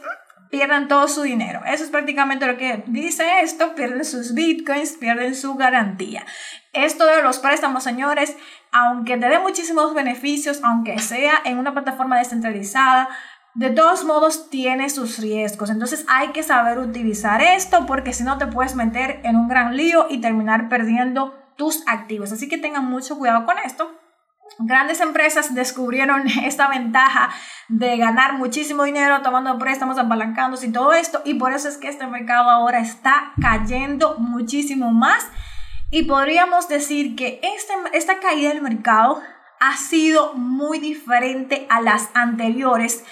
pierdan 0.50 0.88
todo 0.88 1.08
su 1.08 1.22
dinero. 1.22 1.62
Eso 1.64 1.84
es 1.84 1.90
prácticamente 1.90 2.46
lo 2.46 2.56
que 2.56 2.82
dice 2.86 3.40
esto, 3.42 3.74
pierden 3.74 4.04
sus 4.04 4.34
Bitcoins, 4.34 4.92
pierden 4.92 5.34
su 5.34 5.54
garantía. 5.54 6.26
Esto 6.72 7.06
de 7.06 7.22
los 7.22 7.38
préstamos, 7.38 7.84
señores, 7.84 8.36
aunque 8.72 9.16
te 9.16 9.28
dé 9.28 9.38
muchísimos 9.38 9.94
beneficios, 9.94 10.60
aunque 10.62 10.98
sea 10.98 11.34
en 11.44 11.58
una 11.58 11.72
plataforma 11.72 12.18
descentralizada, 12.18 13.08
de 13.54 13.70
todos 13.70 14.04
modos 14.04 14.50
tiene 14.50 14.90
sus 14.90 15.18
riesgos. 15.18 15.70
Entonces 15.70 16.04
hay 16.08 16.28
que 16.28 16.42
saber 16.42 16.78
utilizar 16.78 17.42
esto 17.42 17.86
porque 17.86 18.12
si 18.12 18.22
no 18.22 18.38
te 18.38 18.46
puedes 18.46 18.74
meter 18.74 19.20
en 19.24 19.36
un 19.36 19.48
gran 19.48 19.76
lío 19.76 20.06
y 20.08 20.20
terminar 20.20 20.68
perdiendo 20.68 21.34
tus 21.56 21.82
activos. 21.86 22.32
Así 22.32 22.48
que 22.48 22.58
tengan 22.58 22.86
mucho 22.86 23.18
cuidado 23.18 23.44
con 23.44 23.58
esto. 23.58 23.99
Grandes 24.62 25.00
empresas 25.00 25.54
descubrieron 25.54 26.26
esta 26.44 26.68
ventaja 26.68 27.30
de 27.68 27.96
ganar 27.96 28.34
muchísimo 28.34 28.84
dinero 28.84 29.22
tomando 29.22 29.58
préstamos, 29.58 29.98
apalancándose 29.98 30.66
y 30.66 30.72
todo 30.72 30.92
esto. 30.92 31.22
Y 31.24 31.34
por 31.34 31.52
eso 31.52 31.68
es 31.68 31.78
que 31.78 31.88
este 31.88 32.06
mercado 32.06 32.50
ahora 32.50 32.80
está 32.80 33.32
cayendo 33.40 34.16
muchísimo 34.18 34.92
más. 34.92 35.26
Y 35.90 36.04
podríamos 36.04 36.68
decir 36.68 37.16
que 37.16 37.40
este, 37.42 37.72
esta 37.94 38.20
caída 38.20 38.50
del 38.50 38.62
mercado 38.62 39.20
ha 39.60 39.76
sido 39.76 40.34
muy 40.34 40.78
diferente 40.78 41.66
a 41.68 41.80
las 41.80 42.10
anteriores 42.14 43.04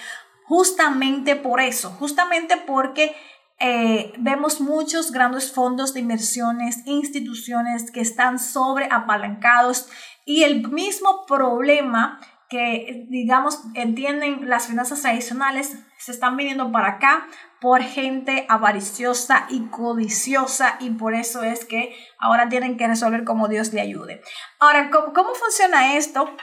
justamente 0.49 1.35
por 1.35 1.61
eso, 1.61 1.91
justamente 1.91 2.57
porque 2.57 3.15
eh, 3.59 4.13
vemos 4.17 4.61
muchos 4.61 5.11
grandes 5.11 5.51
fondos 5.51 5.93
de 5.93 5.99
inversiones, 5.99 6.77
instituciones 6.85 7.91
que 7.91 7.99
están 7.99 8.39
sobre 8.39 8.87
apalancados 8.89 9.89
y 10.25 10.43
el 10.43 10.69
mismo 10.69 11.25
problema 11.25 12.19
que, 12.49 13.05
digamos, 13.09 13.61
entienden 13.75 14.49
las 14.49 14.67
finanzas 14.67 15.01
tradicionales, 15.01 15.77
se 15.97 16.11
están 16.11 16.37
viniendo 16.37 16.71
para 16.71 16.87
acá 16.87 17.27
por 17.59 17.81
gente 17.83 18.45
avariciosa 18.49 19.45
y 19.49 19.67
codiciosa 19.67 20.77
y 20.79 20.91
por 20.91 21.13
eso 21.13 21.43
es 21.43 21.65
que 21.65 21.95
ahora 22.17 22.49
tienen 22.49 22.77
que 22.77 22.87
resolver 22.87 23.23
como 23.25 23.49
Dios 23.49 23.73
le 23.73 23.81
ayude. 23.81 24.21
Ahora, 24.59 24.89
¿cómo, 24.89 25.13
cómo 25.13 25.35
funciona 25.35 25.95
esto? 25.95 26.33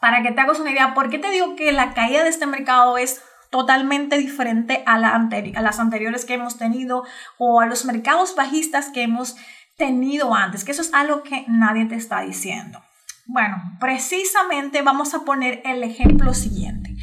Para 0.00 0.22
que 0.22 0.32
te 0.32 0.40
hagas 0.40 0.58
una 0.58 0.72
idea, 0.72 0.94
¿por 0.94 1.08
qué 1.10 1.18
te 1.18 1.30
digo 1.30 1.56
que 1.56 1.72
la 1.72 1.94
caída 1.94 2.24
de 2.24 2.30
este 2.30 2.46
mercado 2.46 2.98
es 2.98 3.22
totalmente 3.50 4.16
diferente 4.16 4.82
a, 4.86 4.98
la 4.98 5.14
a 5.14 5.62
las 5.62 5.78
anteriores 5.80 6.24
que 6.24 6.34
hemos 6.34 6.56
tenido 6.56 7.04
o 7.36 7.60
a 7.60 7.66
los 7.66 7.84
mercados 7.84 8.34
bajistas 8.36 8.90
que 8.90 9.02
hemos 9.02 9.36
tenido 9.76 10.34
antes, 10.34 10.64
que 10.64 10.72
eso 10.72 10.82
es 10.82 10.94
algo 10.94 11.22
que 11.22 11.44
nadie 11.48 11.86
te 11.86 11.96
está 11.96 12.20
diciendo. 12.20 12.82
Bueno, 13.26 13.56
precisamente 13.80 14.82
vamos 14.82 15.14
a 15.14 15.24
poner 15.24 15.62
el 15.64 15.82
ejemplo 15.82 16.34
siguiente. 16.34 16.94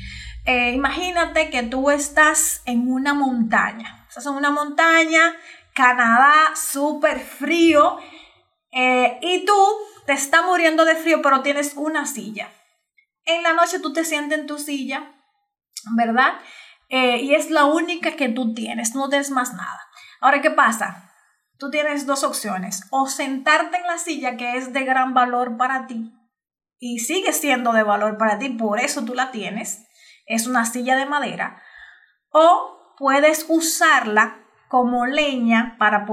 Eh, 0.46 0.72
imagínate 0.72 1.50
que 1.50 1.64
tú 1.64 1.90
estás 1.90 2.62
en 2.66 2.90
una 2.90 3.14
montaña, 3.14 4.06
estás 4.08 4.26
en 4.26 4.34
una 4.34 4.52
montaña, 4.52 5.36
Canadá, 5.74 6.56
súper 6.56 7.20
frío, 7.20 7.98
eh, 8.72 9.20
y 9.22 9.46
tú 9.46 9.54
te 10.06 10.14
está 10.14 10.42
muriendo 10.44 10.86
de 10.86 10.96
frío, 10.96 11.22
pero 11.22 11.42
tienes 11.42 11.74
una 11.76 12.06
silla. 12.06 12.50
En 13.26 13.44
la 13.44 13.54
noche 13.54 13.80
tú 13.80 13.92
te 13.92 14.06
sientes 14.06 14.40
en 14.40 14.48
tu 14.48 14.58
silla 14.58 15.17
¿verdad? 15.96 16.34
Eh, 16.90 17.18
y 17.18 17.36
es 17.36 17.50
la 17.50 17.66
única 17.66 18.16
que 18.16 18.30
tú 18.30 18.54
tienes, 18.54 18.96
no 18.96 19.10
tienes 19.10 19.30
más 19.30 19.54
nada. 19.54 19.82
Ahora, 20.22 20.42
¿qué 20.42 20.52
pasa? 20.52 21.12
Tú 21.58 21.70
tienes 21.70 22.06
dos 22.06 22.24
opciones, 22.24 22.88
o 22.92 23.08
sentarte 23.08 23.78
en 23.78 23.88
la 23.88 23.98
silla 23.98 24.38
que 24.38 24.58
es 24.58 24.74
de 24.74 24.84
gran 24.84 25.14
valor 25.14 25.58
para 25.58 25.88
ti 25.88 26.14
y 26.80 27.00
sigue 27.00 27.34
siendo 27.34 27.74
de 27.74 27.84
valor 27.84 28.18
para 28.18 28.38
ti, 28.38 28.50
por 28.50 28.80
eso 28.80 29.04
tú 29.04 29.14
la 29.14 29.32
tienes, 29.32 29.88
es 30.26 30.48
una 30.48 30.66
silla 30.66 30.96
de 30.96 31.06
madera, 31.06 31.62
o 32.30 32.96
puedes 32.98 33.46
usarla 33.50 34.44
como 34.68 35.06
leña 35.06 35.76
para, 35.80 36.06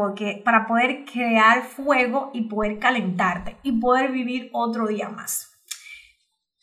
para 0.45 0.67
poder 0.67 1.05
crear 1.05 1.65
fuego 1.65 2.31
y 2.33 2.49
poder 2.49 2.79
calentarte 2.79 3.59
y 3.63 3.81
poder 3.81 4.13
vivir 4.13 4.51
otro 4.53 4.87
día 4.87 5.09
más. 5.09 5.51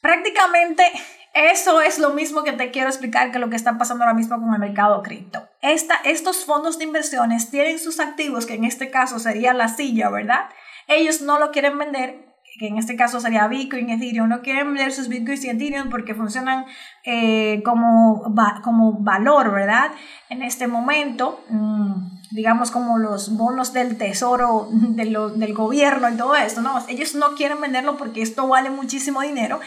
Prácticamente 0.01 0.83
eso 1.33 1.81
es 1.81 1.97
lo 1.97 2.09
mismo 2.09 2.43
que 2.43 2.51
te 2.51 2.71
quiero 2.71 2.89
explicar 2.89 3.31
que 3.31 3.39
lo 3.39 3.49
que 3.49 3.55
está 3.55 3.77
pasando 3.77 4.03
ahora 4.03 4.15
mismo 4.15 4.39
con 4.39 4.53
el 4.53 4.59
mercado 4.59 5.01
cripto. 5.01 5.47
estos 5.61 6.45
fondos 6.45 6.77
de 6.77 6.85
inversiones 6.85 7.49
tienen 7.49 7.79
sus 7.79 7.99
activos, 7.99 8.45
que 8.45 8.55
en 8.55 8.65
este 8.65 8.89
caso 8.89 9.17
sería 9.19 9.53
la 9.53 9.69
silla, 9.69 10.09
¿verdad? 10.09 10.49
Ellos 10.87 11.21
no 11.21 11.39
lo 11.39 11.51
quieren 11.51 11.77
vender, 11.77 12.25
que 12.59 12.67
en 12.67 12.77
este 12.77 12.97
caso 12.97 13.21
sería 13.21 13.47
Bitcoin, 13.47 13.89
Ethereum, 13.89 14.27
no 14.27 14.41
quieren 14.41 14.73
vender 14.73 14.91
sus 14.91 15.07
Bitcoins 15.07 15.45
y 15.45 15.49
Ethereum 15.49 15.89
porque 15.89 16.15
funcionan 16.15 16.65
eh, 17.05 17.61
como, 17.63 18.23
como 18.61 18.99
valor, 18.99 19.51
¿verdad? 19.51 19.91
En 20.29 20.41
este 20.43 20.67
momento. 20.67 21.43
Mm, 21.49 22.21
digamos 22.31 22.71
como 22.71 22.97
los 22.97 23.35
bonos 23.35 23.73
del 23.73 23.97
tesoro 23.97 24.69
del 24.71 25.53
gobierno 25.53 26.09
y 26.09 26.15
todo 26.15 26.35
esto, 26.35 26.61
¿no? 26.61 26.81
Ellos 26.87 27.13
no 27.13 27.35
quieren 27.35 27.59
venderlo 27.59 27.97
porque 27.97 28.21
esto 28.21 28.47
vale 28.47 28.69
muchísimo 28.69 29.19
dinero, 29.19 29.59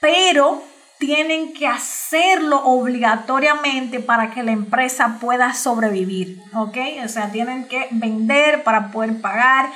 pero 0.00 0.62
tienen 1.00 1.54
que 1.54 1.66
hacerlo 1.66 2.62
obligatoriamente 2.62 4.00
para 4.00 4.30
que 4.30 4.42
la 4.42 4.52
empresa 4.52 5.16
pueda 5.18 5.54
sobrevivir, 5.54 6.42
¿ok? 6.54 6.76
O 7.04 7.08
sea, 7.08 7.32
tienen 7.32 7.64
que 7.64 7.88
vender 7.90 8.62
para 8.62 8.90
poder 8.92 9.18
pagar. 9.20 9.70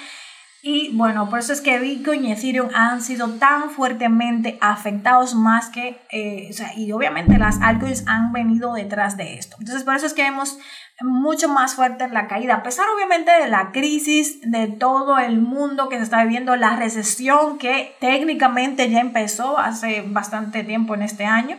Y 0.67 0.97
bueno, 0.97 1.29
por 1.29 1.41
eso 1.41 1.53
es 1.53 1.61
que 1.61 1.79
Bitcoin 1.79 2.25
y 2.25 2.33
Ethereum 2.33 2.71
han 2.73 3.03
sido 3.03 3.29
tan 3.35 3.69
fuertemente 3.69 4.57
afectados 4.63 5.35
más 5.35 5.69
que, 5.69 6.01
eh, 6.11 6.49
o 6.49 6.55
sea, 6.55 6.73
y 6.75 6.91
obviamente 6.91 7.37
las 7.37 7.61
altcoins 7.61 8.05
han 8.07 8.33
venido 8.33 8.73
detrás 8.73 9.19
de 9.19 9.35
esto. 9.35 9.57
Entonces, 9.61 9.85
por 9.85 9.95
eso 9.95 10.07
es 10.07 10.15
que 10.15 10.25
hemos 10.27 10.59
mucho 11.03 11.51
más 11.51 11.75
fuerte 11.75 12.09
la 12.09 12.29
caída, 12.29 12.55
a 12.55 12.63
pesar 12.63 12.87
obviamente 12.97 13.31
de 13.31 13.49
la 13.49 13.73
crisis 13.73 14.41
de 14.41 14.69
todo 14.69 15.19
el 15.19 15.39
mundo 15.39 15.91
que 15.91 15.99
se 15.99 16.05
está 16.05 16.23
viviendo, 16.23 16.57
la 16.57 16.77
recesión 16.77 17.59
que 17.59 17.95
técnicamente 18.01 18.89
ya 18.89 19.01
empezó 19.01 19.59
hace 19.59 20.03
bastante 20.07 20.65
tiempo 20.65 20.95
en 20.95 21.03
este 21.03 21.27
año. 21.27 21.59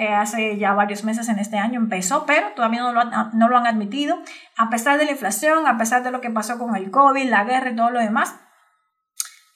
Eh, 0.00 0.14
hace 0.14 0.56
ya 0.56 0.72
varios 0.72 1.04
meses 1.04 1.28
en 1.28 1.38
este 1.38 1.58
año 1.58 1.78
empezó, 1.78 2.24
pero 2.24 2.46
todavía 2.56 2.80
no 2.80 2.94
lo, 2.94 3.04
no 3.04 3.48
lo 3.50 3.58
han 3.58 3.66
admitido. 3.66 4.18
A 4.56 4.70
pesar 4.70 4.98
de 4.98 5.04
la 5.04 5.10
inflación, 5.10 5.66
a 5.66 5.76
pesar 5.76 6.02
de 6.02 6.10
lo 6.10 6.22
que 6.22 6.30
pasó 6.30 6.58
con 6.58 6.74
el 6.74 6.90
COVID, 6.90 7.28
la 7.28 7.44
guerra 7.44 7.68
y 7.68 7.76
todo 7.76 7.90
lo 7.90 8.00
demás, 8.00 8.34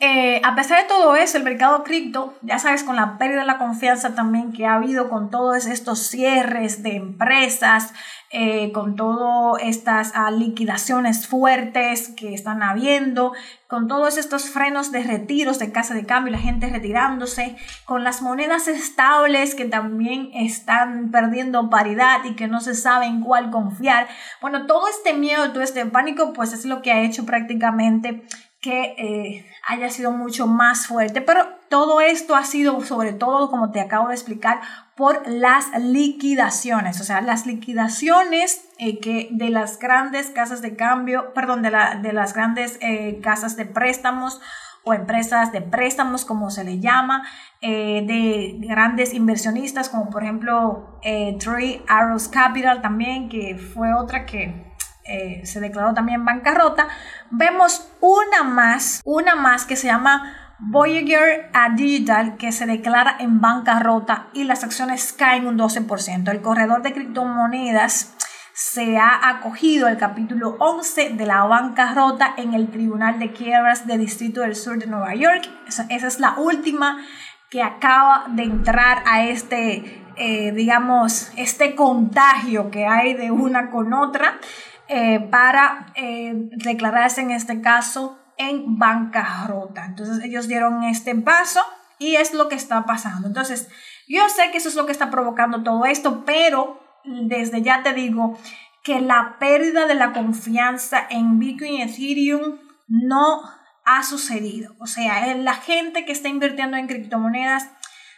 eh, 0.07 0.43
a 0.45 0.55
pesar 0.55 0.83
de 0.83 0.89
todo 0.89 1.17
eso, 1.17 1.39
el 1.39 1.45
mercado 1.45 1.83
cripto, 1.83 2.35
ya 2.43 2.59
sabes, 2.59 2.85
con 2.85 2.95
la 2.95 3.17
pérdida 3.17 3.41
de 3.41 3.47
la 3.47 3.57
confianza 3.57 4.15
también 4.15 4.53
que 4.53 4.67
ha 4.67 4.75
habido 4.75 5.09
con 5.09 5.31
todos 5.31 5.65
estos 5.65 6.01
cierres 6.01 6.83
de 6.83 6.97
empresas, 6.97 7.95
eh, 8.31 8.71
con 8.73 8.97
todas 8.97 9.63
estas 9.63 10.13
ah, 10.15 10.31
liquidaciones 10.31 11.27
fuertes 11.27 12.11
que 12.11 12.35
están 12.35 12.63
habiendo, 12.63 13.33
con 13.67 13.89
todos 13.89 14.19
estos 14.19 14.51
frenos 14.51 14.93
de 14.93 15.05
retiros 15.05 15.59
de 15.59 15.73
casa 15.73 15.95
de 15.95 16.05
cambio, 16.05 16.33
la 16.33 16.39
gente 16.39 16.69
retirándose, 16.69 17.57
con 17.87 18.05
las 18.05 18.21
monedas 18.21 18.69
estables 18.69 19.55
que 19.55 19.65
también 19.65 20.31
están 20.35 21.13
perdiendo 21.13 21.71
paridad 21.71 22.25
y 22.25 22.35
que 22.35 22.47
no 22.47 22.61
se 22.61 22.75
sabe 22.75 23.07
en 23.07 23.23
cuál 23.23 23.51
confiar. 23.51 24.07
Bueno, 24.43 24.67
todo 24.67 24.87
este 24.87 25.15
miedo, 25.15 25.51
todo 25.53 25.63
este 25.63 25.87
pánico, 25.87 26.35
pues 26.35 26.53
es 26.53 26.67
lo 26.67 26.83
que 26.83 26.93
ha 26.93 27.01
hecho 27.01 27.25
prácticamente 27.25 28.25
que 28.65 28.95
eh, 28.97 29.47
haya 29.69 29.91
sido 29.91 30.11
mucho 30.11 30.47
más 30.47 30.87
fuerte. 30.87 31.21
Pero 31.21 31.47
todo 31.69 32.01
esto 32.01 32.35
ha 32.35 32.45
sido 32.45 32.81
sobre 32.81 33.13
todo, 33.13 33.51
como 33.51 33.71
te 33.71 33.81
acabo 33.81 34.09
de 34.09 34.15
explicar, 34.15 34.63
por 34.97 35.29
las 35.29 35.67
liquidaciones. 35.79 36.99
O 37.03 37.05
sea, 37.05 37.21
las 37.21 37.45
liquidaciones 37.45 38.67
eh, 38.79 39.01
que 39.01 39.29
de 39.33 39.51
las 39.51 39.79
grandes 39.79 40.31
casas 40.31 40.63
de 40.63 40.77
cambio, 40.77 41.35
perdón, 41.35 41.61
de, 41.61 41.73
la, 41.73 41.97
de 41.97 42.15
las 42.15 42.33
grandes 42.33 42.79
eh, 42.81 43.21
casas 43.23 43.57
de 43.57 43.67
préstamos 43.67 44.41
o 44.83 44.95
empresas 44.95 45.53
de 45.53 45.61
préstamos, 45.61 46.25
como 46.25 46.51
se 46.51 46.65
le 46.65 46.79
llama, 46.79 47.27
de 47.63 48.57
grandes 48.61 49.15
inversionistas, 49.15 49.89
como 49.89 50.11
por 50.11 50.23
ejemplo 50.23 51.01
Three 51.39 51.83
Arrows 51.89 52.29
Capital 52.29 52.83
también, 52.83 53.31
que 53.31 53.57
fue 53.57 53.95
otra 53.95 54.27
que 54.27 54.74
eh, 55.05 55.43
se 55.45 55.61
declaró 55.61 55.95
también 55.95 56.25
bancarrota, 56.25 56.89
vemos 57.31 57.89
una 58.01 58.43
más, 58.43 59.01
una 59.05 59.35
más 59.35 59.67
que 59.67 59.77
se 59.77 59.87
llama 59.87 60.45
Voyager 60.59 61.51
a 61.53 61.71
Digital 61.71 62.37
que 62.37 62.53
se 62.53 62.67
declara 62.67 63.17
en 63.19 63.41
bancarrota 63.41 64.29
y 64.33 64.45
las 64.45 64.65
acciones 64.65 65.13
caen 65.13 65.47
un 65.47 65.59
12%. 65.59 66.31
El 66.31 66.43
corredor 66.43 66.83
de 66.83 66.93
criptomonedas 66.93 68.15
se 68.55 68.97
ha 68.99 69.29
acogido 69.29 69.89
el 69.89 69.97
capítulo 69.97 70.57
11 70.61 71.11
de 71.11 71.27
la 71.27 71.43
bancarrota 71.43 72.35
en 72.37 72.55
el 72.55 72.71
Tribunal 72.71 73.19
de 73.19 73.33
Quiebras 73.33 73.87
del 73.89 73.99
Distrito 73.99 74.43
del 74.43 74.55
Sur 74.55 74.79
de 74.79 74.87
Nueva 74.87 75.15
York. 75.15 75.51
Esa, 75.67 75.87
es 75.89 76.21
la 76.21 76.39
última 76.39 77.05
que 77.51 77.63
acaba 77.63 78.27
de 78.29 78.45
entrar 78.45 79.03
a 79.07 79.25
este, 79.25 80.07
eh, 80.17 80.53
digamos, 80.53 81.33
este 81.37 81.75
contagio 81.75 82.71
que 82.71 82.87
hay 82.87 83.15
de 83.15 83.33
una 83.33 83.71
con 83.71 83.93
otra. 83.93 84.39
Eh, 84.89 85.19
para 85.31 85.87
eh, 85.95 86.33
declararse 86.35 87.23
en 87.23 87.31
este 87.31 87.63
caso 87.63 88.19
en 88.37 88.79
bancarrota. 88.79 89.87
Entonces 89.87 90.23
ellos 90.23 90.47
dieron 90.47 90.83
este 90.85 91.15
paso 91.15 91.61
y 91.99 92.17
es 92.17 92.35
lo 92.35 92.49
que 92.49 92.55
está 92.55 92.85
pasando. 92.85 93.29
Entonces 93.29 93.69
yo 94.09 94.29
sé 94.29 94.51
que 94.51 94.59
eso 94.59 94.69
es 94.69 94.75
lo 94.75 94.85
que 94.85 94.93
está 94.93 95.11
provocando 95.11 95.63
todo 95.63 95.87
esto, 95.87 96.25
pero 96.27 96.83
desde 97.05 97.63
ya 97.63 97.83
te 97.83 97.95
digo 97.95 98.39
que 98.83 99.01
la 99.01 99.37
pérdida 99.39 99.87
de 99.87 99.95
la 99.95 100.13
confianza 100.13 101.07
en 101.09 101.39
Bitcoin 101.39 101.75
y 101.75 101.83
Ethereum 101.83 102.59
no 102.87 103.41
ha 103.87 104.03
sucedido. 104.03 104.75
O 104.81 104.87
sea, 104.87 105.35
la 105.35 105.55
gente 105.55 106.05
que 106.05 106.13
está 106.13 106.29
invirtiendo 106.29 106.77
en 106.77 106.87
criptomonedas 106.87 107.71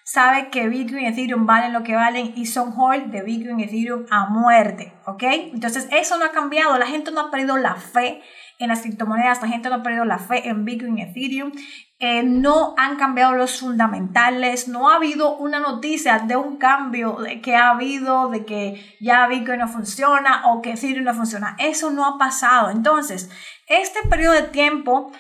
sabe 0.07 0.51
que 0.51 0.69
Bitcoin 0.69 1.03
y 1.03 1.09
Ethereum 1.09 1.47
valen 1.47 1.73
lo 1.73 1.83
que 1.83 1.97
valen 1.97 2.33
y 2.37 2.47
son 2.47 2.73
hold 2.79 3.11
de 3.11 3.23
Bitcoin 3.23 3.59
y 3.59 3.65
Ethereum 3.65 4.07
a 4.09 4.27
muerte, 4.27 4.93
¿ok? 5.05 5.25
Entonces 5.53 5.89
eso 5.91 6.17
no 6.17 6.25
ha 6.25 6.31
cambiado, 6.31 6.79
la 6.79 6.87
gente 6.87 7.11
no 7.11 7.23
ha 7.23 7.31
perdido 7.33 7.57
la 7.57 7.75
fe 7.75 8.23
en 8.61 8.69
las 8.69 8.83
criptomonedas, 8.83 9.43
la 9.43 9.49
gente 9.49 9.69
no 9.69 9.75
ha 9.75 9.83
perdido 9.83 10.05
la 10.05 10.21
fe 10.21 10.49
en 10.49 10.65
Bitcoin 10.65 10.97
y 10.97 11.03
Ethereum, 11.03 11.51
eh, 11.99 12.23
no 12.23 12.77
han 12.79 12.95
cambiado 12.95 13.35
los 13.35 13.59
fundamentales, 13.59 14.69
no 14.69 14.91
ha 14.91 14.95
habido 14.95 15.37
una 15.39 15.59
noticia 15.59 16.21
de 16.21 16.37
un 16.37 16.57
cambio 16.57 17.17
de 17.17 17.41
que 17.41 17.57
ha 17.57 17.71
habido, 17.71 18.29
de 18.29 18.45
que 18.45 18.97
ya 19.01 19.27
Bitcoin 19.27 19.59
no 19.59 19.67
funciona 19.67 20.43
o 20.47 20.63
que 20.63 20.75
Ethereum 20.75 21.05
no 21.05 21.15
funciona, 21.15 21.57
eso 21.59 21.91
no 21.91 22.07
ha 22.07 22.17
pasado. 22.17 22.71
Entonces, 22.71 23.29
este 23.67 24.09
periodo 24.09 24.35
de 24.35 24.43
tiempo 24.43 25.11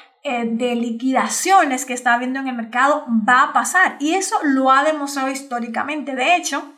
de 0.44 0.74
liquidaciones 0.74 1.84
que 1.84 1.94
está 1.94 2.14
habiendo 2.14 2.40
en 2.40 2.48
el 2.48 2.56
mercado 2.56 3.04
va 3.28 3.42
a 3.42 3.52
pasar. 3.52 3.96
Y 4.00 4.14
eso 4.14 4.36
lo 4.42 4.70
ha 4.70 4.84
demostrado 4.84 5.30
históricamente. 5.30 6.14
De 6.14 6.36
hecho, 6.36 6.72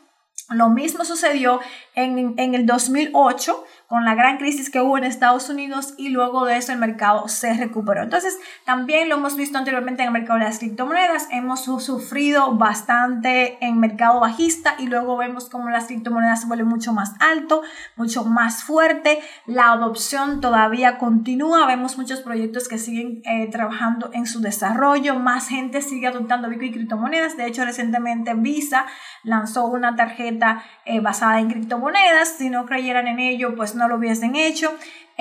lo 0.49 0.69
mismo 0.69 1.05
sucedió 1.05 1.59
en, 1.95 2.33
en 2.37 2.55
el 2.55 2.65
2008 2.65 3.63
con 3.89 4.05
la 4.05 4.13
gran 4.13 4.37
crisis 4.37 4.69
que 4.69 4.81
hubo 4.81 4.99
en 4.99 5.03
Estados 5.03 5.49
Unidos 5.49 5.95
y 5.97 6.09
luego 6.09 6.45
de 6.45 6.57
eso 6.57 6.71
el 6.71 6.77
mercado 6.77 7.27
se 7.27 7.55
recuperó. 7.55 8.03
Entonces, 8.03 8.37
también 8.63 9.09
lo 9.09 9.15
hemos 9.15 9.35
visto 9.35 9.57
anteriormente 9.57 10.03
en 10.03 10.09
el 10.09 10.13
mercado 10.13 10.37
de 10.37 10.45
las 10.45 10.59
criptomonedas, 10.59 11.27
hemos 11.31 11.61
sufrido 11.63 12.55
bastante 12.55 13.57
en 13.65 13.79
mercado 13.79 14.19
bajista 14.19 14.75
y 14.77 14.85
luego 14.85 15.17
vemos 15.17 15.49
cómo 15.49 15.71
las 15.71 15.87
criptomonedas 15.87 16.41
se 16.41 16.47
vuelven 16.47 16.67
mucho 16.67 16.93
más 16.93 17.15
alto, 17.19 17.63
mucho 17.95 18.23
más 18.25 18.63
fuerte, 18.63 19.21
la 19.47 19.71
adopción 19.71 20.39
todavía 20.39 20.99
continúa, 20.99 21.65
vemos 21.65 21.97
muchos 21.97 22.19
proyectos 22.19 22.67
que 22.67 22.77
siguen 22.77 23.23
eh, 23.25 23.49
trabajando 23.49 24.11
en 24.13 24.27
su 24.27 24.39
desarrollo, 24.39 25.15
más 25.15 25.47
gente 25.47 25.81
sigue 25.81 26.05
adoptando 26.05 26.47
Bitcoin 26.47 26.69
y 26.69 26.73
criptomonedas, 26.73 27.37
de 27.37 27.47
hecho 27.47 27.65
recientemente 27.65 28.35
Visa 28.35 28.85
lanzó 29.23 29.65
una 29.65 29.95
tarjeta 29.95 30.63
eh, 30.85 30.99
basada 30.99 31.39
en 31.39 31.49
criptomonedas, 31.49 32.35
si 32.37 32.51
no 32.51 32.67
creyeran 32.67 33.07
en 33.07 33.17
ello, 33.17 33.55
pues 33.55 33.78
no 33.79 33.87
lo 33.87 33.95
hubiesen 33.95 34.35
hecho. 34.35 34.71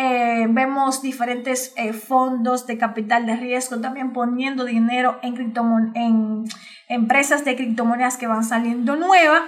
Eh, 0.00 0.46
vemos 0.48 1.02
diferentes 1.02 1.72
eh, 1.76 1.92
fondos 1.92 2.68
de 2.68 2.78
capital 2.78 3.26
de 3.26 3.34
riesgo 3.34 3.80
también 3.80 4.12
poniendo 4.12 4.64
dinero 4.64 5.18
en, 5.22 5.52
en 5.96 6.44
empresas 6.88 7.44
de 7.44 7.56
criptomonedas 7.56 8.16
que 8.16 8.28
van 8.28 8.44
saliendo 8.44 8.94
nuevas. 8.94 9.42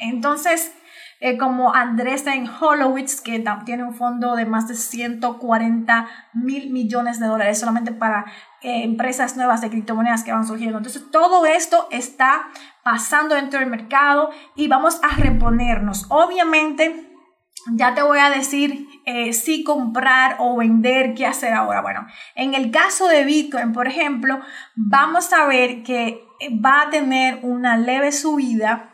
Entonces, 0.00 0.74
eh, 1.20 1.38
como 1.38 1.72
Andresen 1.72 2.48
Holowitz, 2.60 3.20
que 3.20 3.44
tiene 3.64 3.84
un 3.84 3.94
fondo 3.94 4.34
de 4.34 4.46
más 4.46 4.66
de 4.66 4.74
140 4.74 6.08
mil 6.32 6.70
millones 6.70 7.20
de 7.20 7.28
dólares 7.28 7.60
solamente 7.60 7.92
para 7.92 8.24
empresas 8.62 9.36
nuevas 9.36 9.60
de 9.60 9.70
criptomonedas 9.70 10.24
que 10.24 10.32
van 10.32 10.44
surgiendo. 10.44 10.78
Entonces, 10.78 11.08
todo 11.12 11.46
esto 11.46 11.86
está 11.92 12.48
pasando 12.82 13.36
dentro 13.36 13.60
del 13.60 13.70
mercado 13.70 14.30
y 14.56 14.66
vamos 14.66 14.98
a 15.04 15.14
reponernos. 15.16 16.06
Obviamente, 16.08 17.13
ya 17.72 17.94
te 17.94 18.02
voy 18.02 18.18
a 18.18 18.30
decir 18.30 18.86
eh, 19.06 19.32
si 19.32 19.64
comprar 19.64 20.36
o 20.38 20.56
vender, 20.56 21.14
qué 21.14 21.26
hacer 21.26 21.52
ahora. 21.52 21.80
Bueno, 21.82 22.06
en 22.34 22.54
el 22.54 22.70
caso 22.70 23.08
de 23.08 23.24
Bitcoin, 23.24 23.72
por 23.72 23.88
ejemplo, 23.88 24.40
vamos 24.74 25.32
a 25.32 25.46
ver 25.46 25.82
que 25.82 26.22
va 26.64 26.82
a 26.82 26.90
tener 26.90 27.40
una 27.42 27.76
leve 27.76 28.12
subida, 28.12 28.90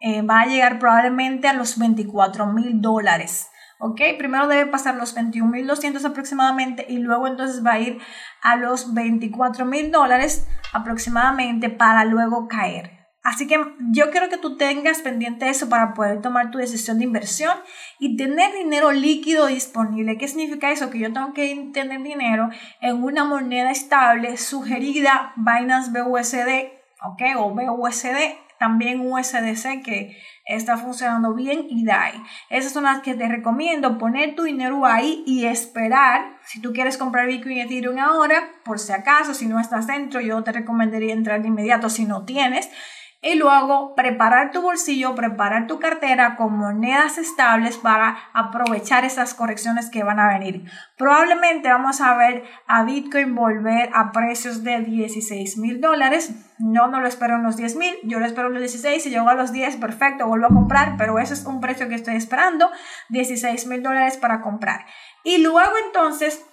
eh, 0.00 0.22
va 0.22 0.40
a 0.40 0.46
llegar 0.46 0.78
probablemente 0.78 1.48
a 1.48 1.52
los 1.52 1.78
24 1.78 2.46
mil 2.46 2.80
dólares. 2.80 3.50
¿ok? 3.78 4.00
Primero 4.18 4.48
debe 4.48 4.66
pasar 4.66 4.96
los 4.96 5.16
21.200 5.16 6.04
aproximadamente 6.04 6.84
y 6.88 6.98
luego 6.98 7.26
entonces 7.26 7.64
va 7.64 7.72
a 7.72 7.80
ir 7.80 7.98
a 8.42 8.56
los 8.56 8.94
24 8.94 9.64
mil 9.64 9.90
dólares 9.90 10.46
aproximadamente 10.72 11.70
para 11.70 12.04
luego 12.04 12.48
caer. 12.48 12.97
Así 13.28 13.46
que 13.46 13.62
yo 13.90 14.10
quiero 14.10 14.30
que 14.30 14.38
tú 14.38 14.56
tengas 14.56 15.02
pendiente 15.02 15.50
eso 15.50 15.68
para 15.68 15.92
poder 15.92 16.22
tomar 16.22 16.50
tu 16.50 16.56
decisión 16.56 16.96
de 16.96 17.04
inversión 17.04 17.52
y 17.98 18.16
tener 18.16 18.54
dinero 18.54 18.90
líquido 18.90 19.48
disponible. 19.48 20.16
¿Qué 20.16 20.28
significa 20.28 20.70
eso? 20.70 20.88
Que 20.88 20.98
yo 20.98 21.12
tengo 21.12 21.34
que 21.34 21.68
tener 21.74 22.02
dinero 22.02 22.48
en 22.80 23.04
una 23.04 23.24
moneda 23.24 23.70
estable 23.70 24.38
sugerida 24.38 25.34
Binance 25.36 25.90
BUSD, 25.90 26.72
¿ok? 27.04 27.22
O 27.36 27.50
BUSD, 27.50 28.16
también 28.58 29.00
USDC, 29.00 29.82
que 29.84 30.16
está 30.46 30.78
funcionando 30.78 31.34
bien 31.34 31.66
y 31.68 31.84
DAI. 31.84 32.22
Esas 32.48 32.72
son 32.72 32.84
las 32.84 33.00
que 33.00 33.12
te 33.12 33.28
recomiendo 33.28 33.98
poner 33.98 34.36
tu 34.36 34.44
dinero 34.44 34.86
ahí 34.86 35.22
y 35.26 35.44
esperar. 35.44 36.38
Si 36.46 36.62
tú 36.62 36.72
quieres 36.72 36.96
comprar 36.96 37.26
Bitcoin 37.26 37.58
y 37.58 37.60
Ethereum 37.60 37.98
ahora, 37.98 38.48
por 38.64 38.78
si 38.78 38.94
acaso, 38.94 39.34
si 39.34 39.44
no 39.44 39.60
estás 39.60 39.86
dentro, 39.86 40.22
yo 40.22 40.42
te 40.42 40.52
recomendaría 40.52 41.12
entrar 41.12 41.42
de 41.42 41.48
inmediato 41.48 41.90
si 41.90 42.06
no 42.06 42.24
tienes 42.24 42.70
y 43.20 43.34
luego 43.34 43.96
preparar 43.96 44.52
tu 44.52 44.62
bolsillo, 44.62 45.16
preparar 45.16 45.66
tu 45.66 45.80
cartera 45.80 46.36
con 46.36 46.56
monedas 46.56 47.18
estables 47.18 47.76
para 47.76 48.16
aprovechar 48.32 49.04
esas 49.04 49.34
correcciones 49.34 49.90
que 49.90 50.04
van 50.04 50.20
a 50.20 50.28
venir. 50.28 50.70
Probablemente 50.96 51.68
vamos 51.68 52.00
a 52.00 52.16
ver 52.16 52.44
a 52.68 52.84
Bitcoin 52.84 53.34
volver 53.34 53.90
a 53.92 54.12
precios 54.12 54.62
de 54.62 54.80
16 54.82 55.58
mil 55.58 55.80
dólares. 55.80 56.32
No, 56.58 56.86
no 56.86 57.00
lo 57.00 57.08
espero 57.08 57.36
en 57.36 57.42
los 57.42 57.56
10 57.56 57.76
mil, 57.76 57.96
yo 58.04 58.20
lo 58.20 58.26
espero 58.26 58.48
en 58.48 58.54
los 58.54 58.62
16. 58.62 59.02
Si 59.02 59.10
llego 59.10 59.28
a 59.28 59.34
los 59.34 59.52
10, 59.52 59.76
perfecto, 59.76 60.28
vuelvo 60.28 60.46
a 60.46 60.54
comprar, 60.54 60.96
pero 60.96 61.18
ese 61.18 61.34
es 61.34 61.44
un 61.44 61.60
precio 61.60 61.88
que 61.88 61.96
estoy 61.96 62.14
esperando, 62.14 62.70
16 63.08 63.66
mil 63.66 63.82
dólares 63.82 64.16
para 64.16 64.42
comprar. 64.42 64.86
Y 65.24 65.38
luego 65.38 65.72
entonces 65.86 66.44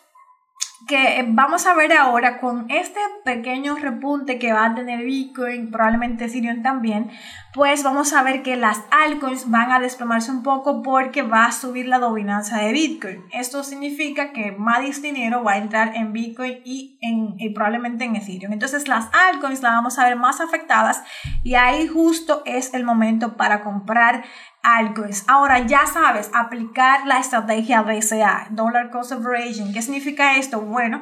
que 0.88 1.26
vamos 1.28 1.66
a 1.66 1.74
ver 1.74 1.94
ahora 1.94 2.40
con 2.40 2.70
este 2.70 3.00
pequeño 3.24 3.76
repunte 3.76 4.38
que 4.38 4.54
va 4.54 4.66
a 4.66 4.76
tener 4.76 5.04
Bitcoin, 5.04 5.72
probablemente 5.72 6.26
Ethereum 6.26 6.62
también, 6.62 7.10
pues 7.54 7.84
vamos 7.84 8.14
a 8.14 8.22
ver 8.22 8.44
que 8.44 8.58
las 8.58 8.82
altcoins 8.92 9.50
van 9.50 9.72
a 9.72 9.80
desplomarse 9.80 10.30
un 10.30 10.44
poco 10.44 10.84
porque 10.84 11.22
va 11.22 11.46
a 11.46 11.52
subir 11.52 11.88
la 11.88 12.00
dominancia 12.00 12.58
de 12.58 12.74
Bitcoin. 12.74 13.24
Esto 13.32 13.64
significa 13.64 14.32
que 14.34 14.52
más 14.52 15.02
dinero 15.02 15.44
va 15.44 15.54
a 15.54 15.58
entrar 15.58 15.96
en 15.96 16.12
Bitcoin 16.14 16.60
y, 16.66 17.00
en, 17.02 17.36
y 17.40 17.50
probablemente 17.52 18.04
en 18.04 18.18
Ethereum. 18.18 18.54
Entonces 18.54 18.88
las 18.88 19.08
altcoins 19.14 19.64
las 19.64 19.72
vamos 19.72 19.98
a 19.98 20.04
ver 20.04 20.18
más 20.18 20.42
afectadas 20.42 21.02
y 21.44 21.56
ahí 21.56 21.88
justo 21.88 22.44
es 22.46 22.74
el 22.74 22.84
momento 22.84 23.38
para 23.38 23.64
comprar 23.64 24.24
altcoins. 24.66 25.24
Ahora 25.28 25.60
ya 25.60 25.86
sabes, 25.86 26.32
aplicar 26.34 27.06
la 27.06 27.20
estrategia 27.20 27.84
DCA, 27.84 28.48
Dollar 28.50 28.90
Cost 28.90 29.12
Averaging. 29.12 29.74
¿Qué 29.74 29.82
significa 29.82 30.38
esto? 30.38 30.62
Bueno, 30.62 31.02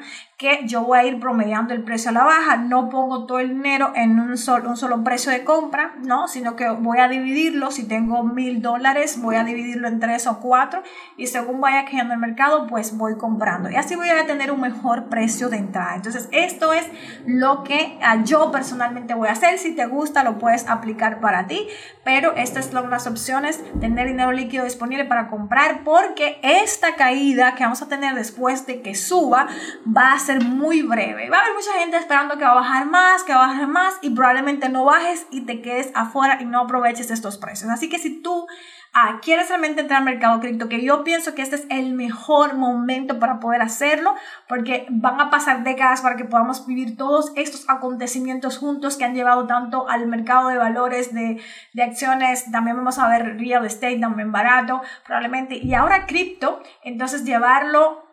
yo 0.66 0.82
voy 0.82 1.00
a 1.00 1.06
ir 1.06 1.20
promediando 1.20 1.74
el 1.74 1.84
precio 1.84 2.10
a 2.10 2.14
la 2.14 2.24
baja, 2.24 2.58
no 2.58 2.90
pongo 2.90 3.26
todo 3.26 3.40
el 3.40 3.50
dinero 3.50 3.92
en 3.96 4.20
un 4.20 4.38
solo, 4.38 4.70
un 4.70 4.78
solo 4.78 5.04
precio 5.04 5.32
de 5.32 5.44
compra, 5.44 5.96
¿no? 6.04 6.28
Sino 6.28 6.56
que 6.56 6.70
voy 6.70 7.00
a 7.00 7.08
dividirlo, 7.08 7.72
si 7.72 7.88
tengo 7.88 8.24
mil 8.24 8.62
dólares, 8.62 9.22
voy 9.22 9.36
a 9.36 9.44
dividirlo 9.44 9.88
en 9.88 10.00
tres 10.00 10.28
o 10.28 10.40
cuatro 10.40 10.84
y 11.18 11.28
según 11.28 11.62
vaya 11.62 11.86
quedando 11.86 12.14
el 12.14 12.20
mercado, 12.20 12.68
pues 12.68 12.98
voy 12.98 13.18
comprando. 13.18 13.70
Y 13.70 13.76
así 13.76 13.96
voy 13.96 14.10
a 14.10 14.26
tener 14.26 14.52
un 14.52 14.62
mejor 14.62 15.06
precio 15.06 15.50
de 15.50 15.58
entrada. 15.58 15.96
Entonces, 15.96 16.30
esto 16.32 16.74
es 16.74 16.86
lo 17.26 17.64
que 17.64 17.98
ah, 18.02 18.24
yo 18.24 18.52
personalmente 18.52 19.14
voy 19.14 19.30
a 19.30 19.34
hacer. 19.34 19.58
Si 19.58 19.76
te 19.76 19.86
gusta, 19.86 20.24
lo 20.24 20.40
puedes 20.40 20.68
aplicar 20.68 21.20
para 21.20 21.48
ti, 21.48 21.68
pero 22.04 22.36
estas 22.36 22.66
son 22.68 22.90
las 22.90 23.08
opciones, 23.08 23.64
tener 23.80 24.08
dinero 24.08 24.32
líquido 24.32 24.66
disponible 24.66 25.06
para 25.06 25.28
comprar, 25.28 25.84
porque 25.84 26.40
esta 26.42 26.96
caída 26.96 27.56
que 27.56 27.64
vamos 27.64 27.82
a 27.82 27.88
tener 27.88 28.16
después 28.16 28.66
de 28.66 28.82
que 28.82 28.96
suba 28.96 29.48
va 29.86 30.14
a 30.14 30.20
ser 30.20 30.33
muy 30.42 30.82
breve. 30.82 31.30
Va 31.30 31.38
a 31.38 31.42
haber 31.42 31.54
mucha 31.54 31.74
gente 31.80 31.98
esperando 31.98 32.38
que 32.38 32.44
va 32.44 32.52
a 32.52 32.56
bajar 32.56 32.86
más, 32.86 33.24
que 33.24 33.34
va 33.34 33.46
a 33.46 33.48
bajar 33.48 33.68
más 33.68 33.96
y 34.02 34.10
probablemente 34.10 34.70
no 34.70 34.86
bajes 34.86 35.28
y 35.32 35.42
te 35.42 35.62
quedes 35.62 35.92
afuera 35.96 36.38
y 36.42 36.46
no 36.46 36.62
aproveches 36.62 37.12
estos 37.12 37.38
precios. 37.38 37.70
Así 37.70 37.90
que 37.90 38.00
si 38.00 38.22
tú 38.22 38.48
ah, 38.94 39.20
quieres 39.22 39.50
realmente 39.50 39.82
entrar 39.82 40.00
al 40.00 40.06
mercado 40.06 40.40
cripto, 40.40 40.70
que 40.70 40.84
yo 40.84 41.04
pienso 41.04 41.36
que 41.36 41.42
este 41.42 41.56
es 41.58 41.66
el 41.70 41.94
mejor 41.94 42.54
momento 42.56 43.20
para 43.20 43.40
poder 43.40 43.62
hacerlo, 43.62 44.16
porque 44.48 44.86
van 44.90 45.20
a 45.20 45.30
pasar 45.30 45.64
décadas 45.64 46.02
para 46.02 46.16
que 46.16 46.26
podamos 46.26 46.66
vivir 46.66 46.96
todos 46.96 47.32
estos 47.36 47.70
acontecimientos 47.70 48.58
juntos 48.58 48.98
que 48.98 49.06
han 49.06 49.16
llevado 49.16 49.48
tanto 49.48 49.90
al 49.90 50.08
mercado 50.08 50.50
de 50.50 50.58
valores, 50.58 51.14
de, 51.14 51.42
de 51.74 51.84
acciones, 51.84 52.52
también 52.52 52.78
vamos 52.78 53.00
a 53.00 53.08
ver 53.10 53.38
real 53.38 53.66
estate 53.66 54.00
también 54.00 54.32
barato, 54.32 54.82
probablemente, 55.06 55.58
y 55.58 55.74
ahora 55.74 56.06
cripto, 56.06 56.62
entonces 56.84 57.24
llevarlo 57.24 58.13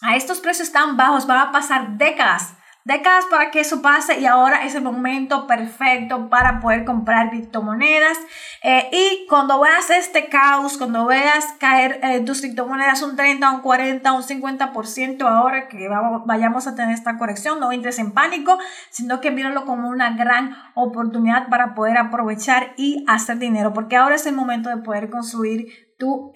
a 0.00 0.16
estos 0.16 0.40
precios 0.40 0.72
tan 0.72 0.96
bajos 0.96 1.26
van 1.26 1.38
a 1.38 1.52
pasar 1.52 1.98
décadas, 1.98 2.54
décadas 2.84 3.26
para 3.26 3.50
que 3.50 3.60
eso 3.60 3.82
pase 3.82 4.18
y 4.18 4.24
ahora 4.24 4.64
es 4.64 4.74
el 4.74 4.82
momento 4.82 5.46
perfecto 5.46 6.30
para 6.30 6.60
poder 6.60 6.84
comprar 6.84 7.28
criptomonedas. 7.30 8.16
Eh, 8.62 8.88
y 8.92 9.26
cuando 9.28 9.60
veas 9.60 9.90
este 9.90 10.28
caos, 10.28 10.78
cuando 10.78 11.04
veas 11.04 11.44
caer 11.58 12.00
eh, 12.02 12.20
tus 12.20 12.40
criptomonedas 12.40 13.02
un 13.02 13.16
30, 13.16 13.50
un 13.50 13.60
40, 13.60 14.12
un 14.12 14.22
50% 14.22 15.22
ahora 15.22 15.68
que 15.68 15.88
vayamos 16.24 16.66
a 16.66 16.74
tener 16.74 16.94
esta 16.94 17.18
corrección, 17.18 17.60
no 17.60 17.72
entres 17.72 17.98
en 17.98 18.12
pánico, 18.12 18.58
sino 18.90 19.20
que 19.20 19.30
míralo 19.30 19.66
como 19.66 19.88
una 19.88 20.16
gran 20.16 20.56
oportunidad 20.74 21.48
para 21.48 21.74
poder 21.74 21.98
aprovechar 21.98 22.72
y 22.76 23.04
hacer 23.06 23.38
dinero, 23.38 23.74
porque 23.74 23.96
ahora 23.96 24.14
es 24.14 24.26
el 24.26 24.34
momento 24.34 24.70
de 24.70 24.78
poder 24.78 25.10
construir 25.10 25.87
tu 25.98 26.10
uh, 26.10 26.32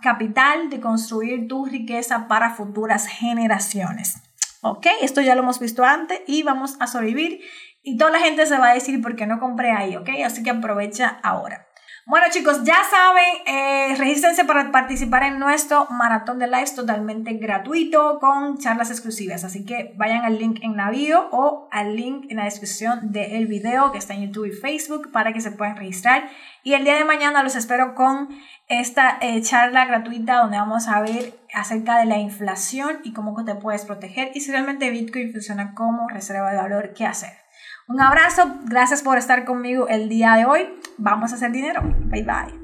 capital, 0.00 0.70
de 0.70 0.80
construir 0.80 1.48
tu 1.48 1.66
riqueza 1.66 2.28
para 2.28 2.54
futuras 2.54 3.06
generaciones. 3.06 4.22
¿Ok? 4.62 4.86
Esto 5.02 5.20
ya 5.20 5.34
lo 5.34 5.42
hemos 5.42 5.58
visto 5.58 5.84
antes 5.84 6.20
y 6.26 6.44
vamos 6.44 6.76
a 6.80 6.86
sobrevivir 6.86 7.40
y 7.82 7.96
toda 7.96 8.12
la 8.12 8.20
gente 8.20 8.46
se 8.46 8.56
va 8.56 8.70
a 8.70 8.74
decir 8.74 9.02
por 9.02 9.16
qué 9.16 9.26
no 9.26 9.40
compré 9.40 9.72
ahí, 9.72 9.96
¿ok? 9.96 10.08
Así 10.24 10.44
que 10.44 10.50
aprovecha 10.50 11.18
ahora. 11.22 11.66
Bueno 12.04 12.26
chicos, 12.32 12.64
ya 12.64 12.78
saben, 12.90 13.24
eh, 13.46 14.44
para 14.44 14.72
participar 14.72 15.22
en 15.22 15.38
nuestro 15.38 15.86
maratón 15.88 16.40
de 16.40 16.48
lives 16.48 16.74
totalmente 16.74 17.34
gratuito 17.34 18.18
con 18.18 18.58
charlas 18.58 18.90
exclusivas. 18.90 19.44
Así 19.44 19.64
que 19.64 19.94
vayan 19.96 20.24
al 20.24 20.36
link 20.36 20.58
en 20.62 20.76
la 20.76 20.90
bio 20.90 21.28
o 21.30 21.68
al 21.70 21.94
link 21.94 22.26
en 22.28 22.38
la 22.38 22.44
descripción 22.44 23.12
del 23.12 23.46
video 23.46 23.92
que 23.92 23.98
está 23.98 24.14
en 24.14 24.26
YouTube 24.26 24.46
y 24.46 24.52
Facebook 24.52 25.12
para 25.12 25.32
que 25.32 25.40
se 25.40 25.52
puedan 25.52 25.76
registrar. 25.76 26.28
Y 26.64 26.74
el 26.74 26.82
día 26.82 26.96
de 26.96 27.04
mañana 27.04 27.44
los 27.44 27.54
espero 27.54 27.94
con 27.94 28.28
esta 28.66 29.18
eh, 29.20 29.40
charla 29.40 29.84
gratuita 29.84 30.38
donde 30.38 30.56
vamos 30.56 30.88
a 30.88 31.00
ver 31.00 31.34
acerca 31.54 31.98
de 31.98 32.06
la 32.06 32.18
inflación 32.18 32.98
y 33.04 33.12
cómo 33.12 33.44
te 33.44 33.54
puedes 33.54 33.84
proteger 33.84 34.32
y 34.34 34.40
si 34.40 34.50
realmente 34.50 34.90
Bitcoin 34.90 35.30
funciona 35.30 35.72
como 35.74 36.08
reserva 36.08 36.50
de 36.50 36.56
valor, 36.56 36.94
qué 36.94 37.06
hacer. 37.06 37.41
Un 37.92 38.00
abrazo, 38.00 38.56
gracias 38.64 39.02
por 39.02 39.18
estar 39.18 39.44
conmigo 39.44 39.86
el 39.86 40.08
día 40.08 40.32
de 40.36 40.46
hoy. 40.46 40.66
Vamos 40.96 41.32
a 41.32 41.34
hacer 41.34 41.52
dinero. 41.52 41.82
Bye 42.06 42.22
bye. 42.22 42.61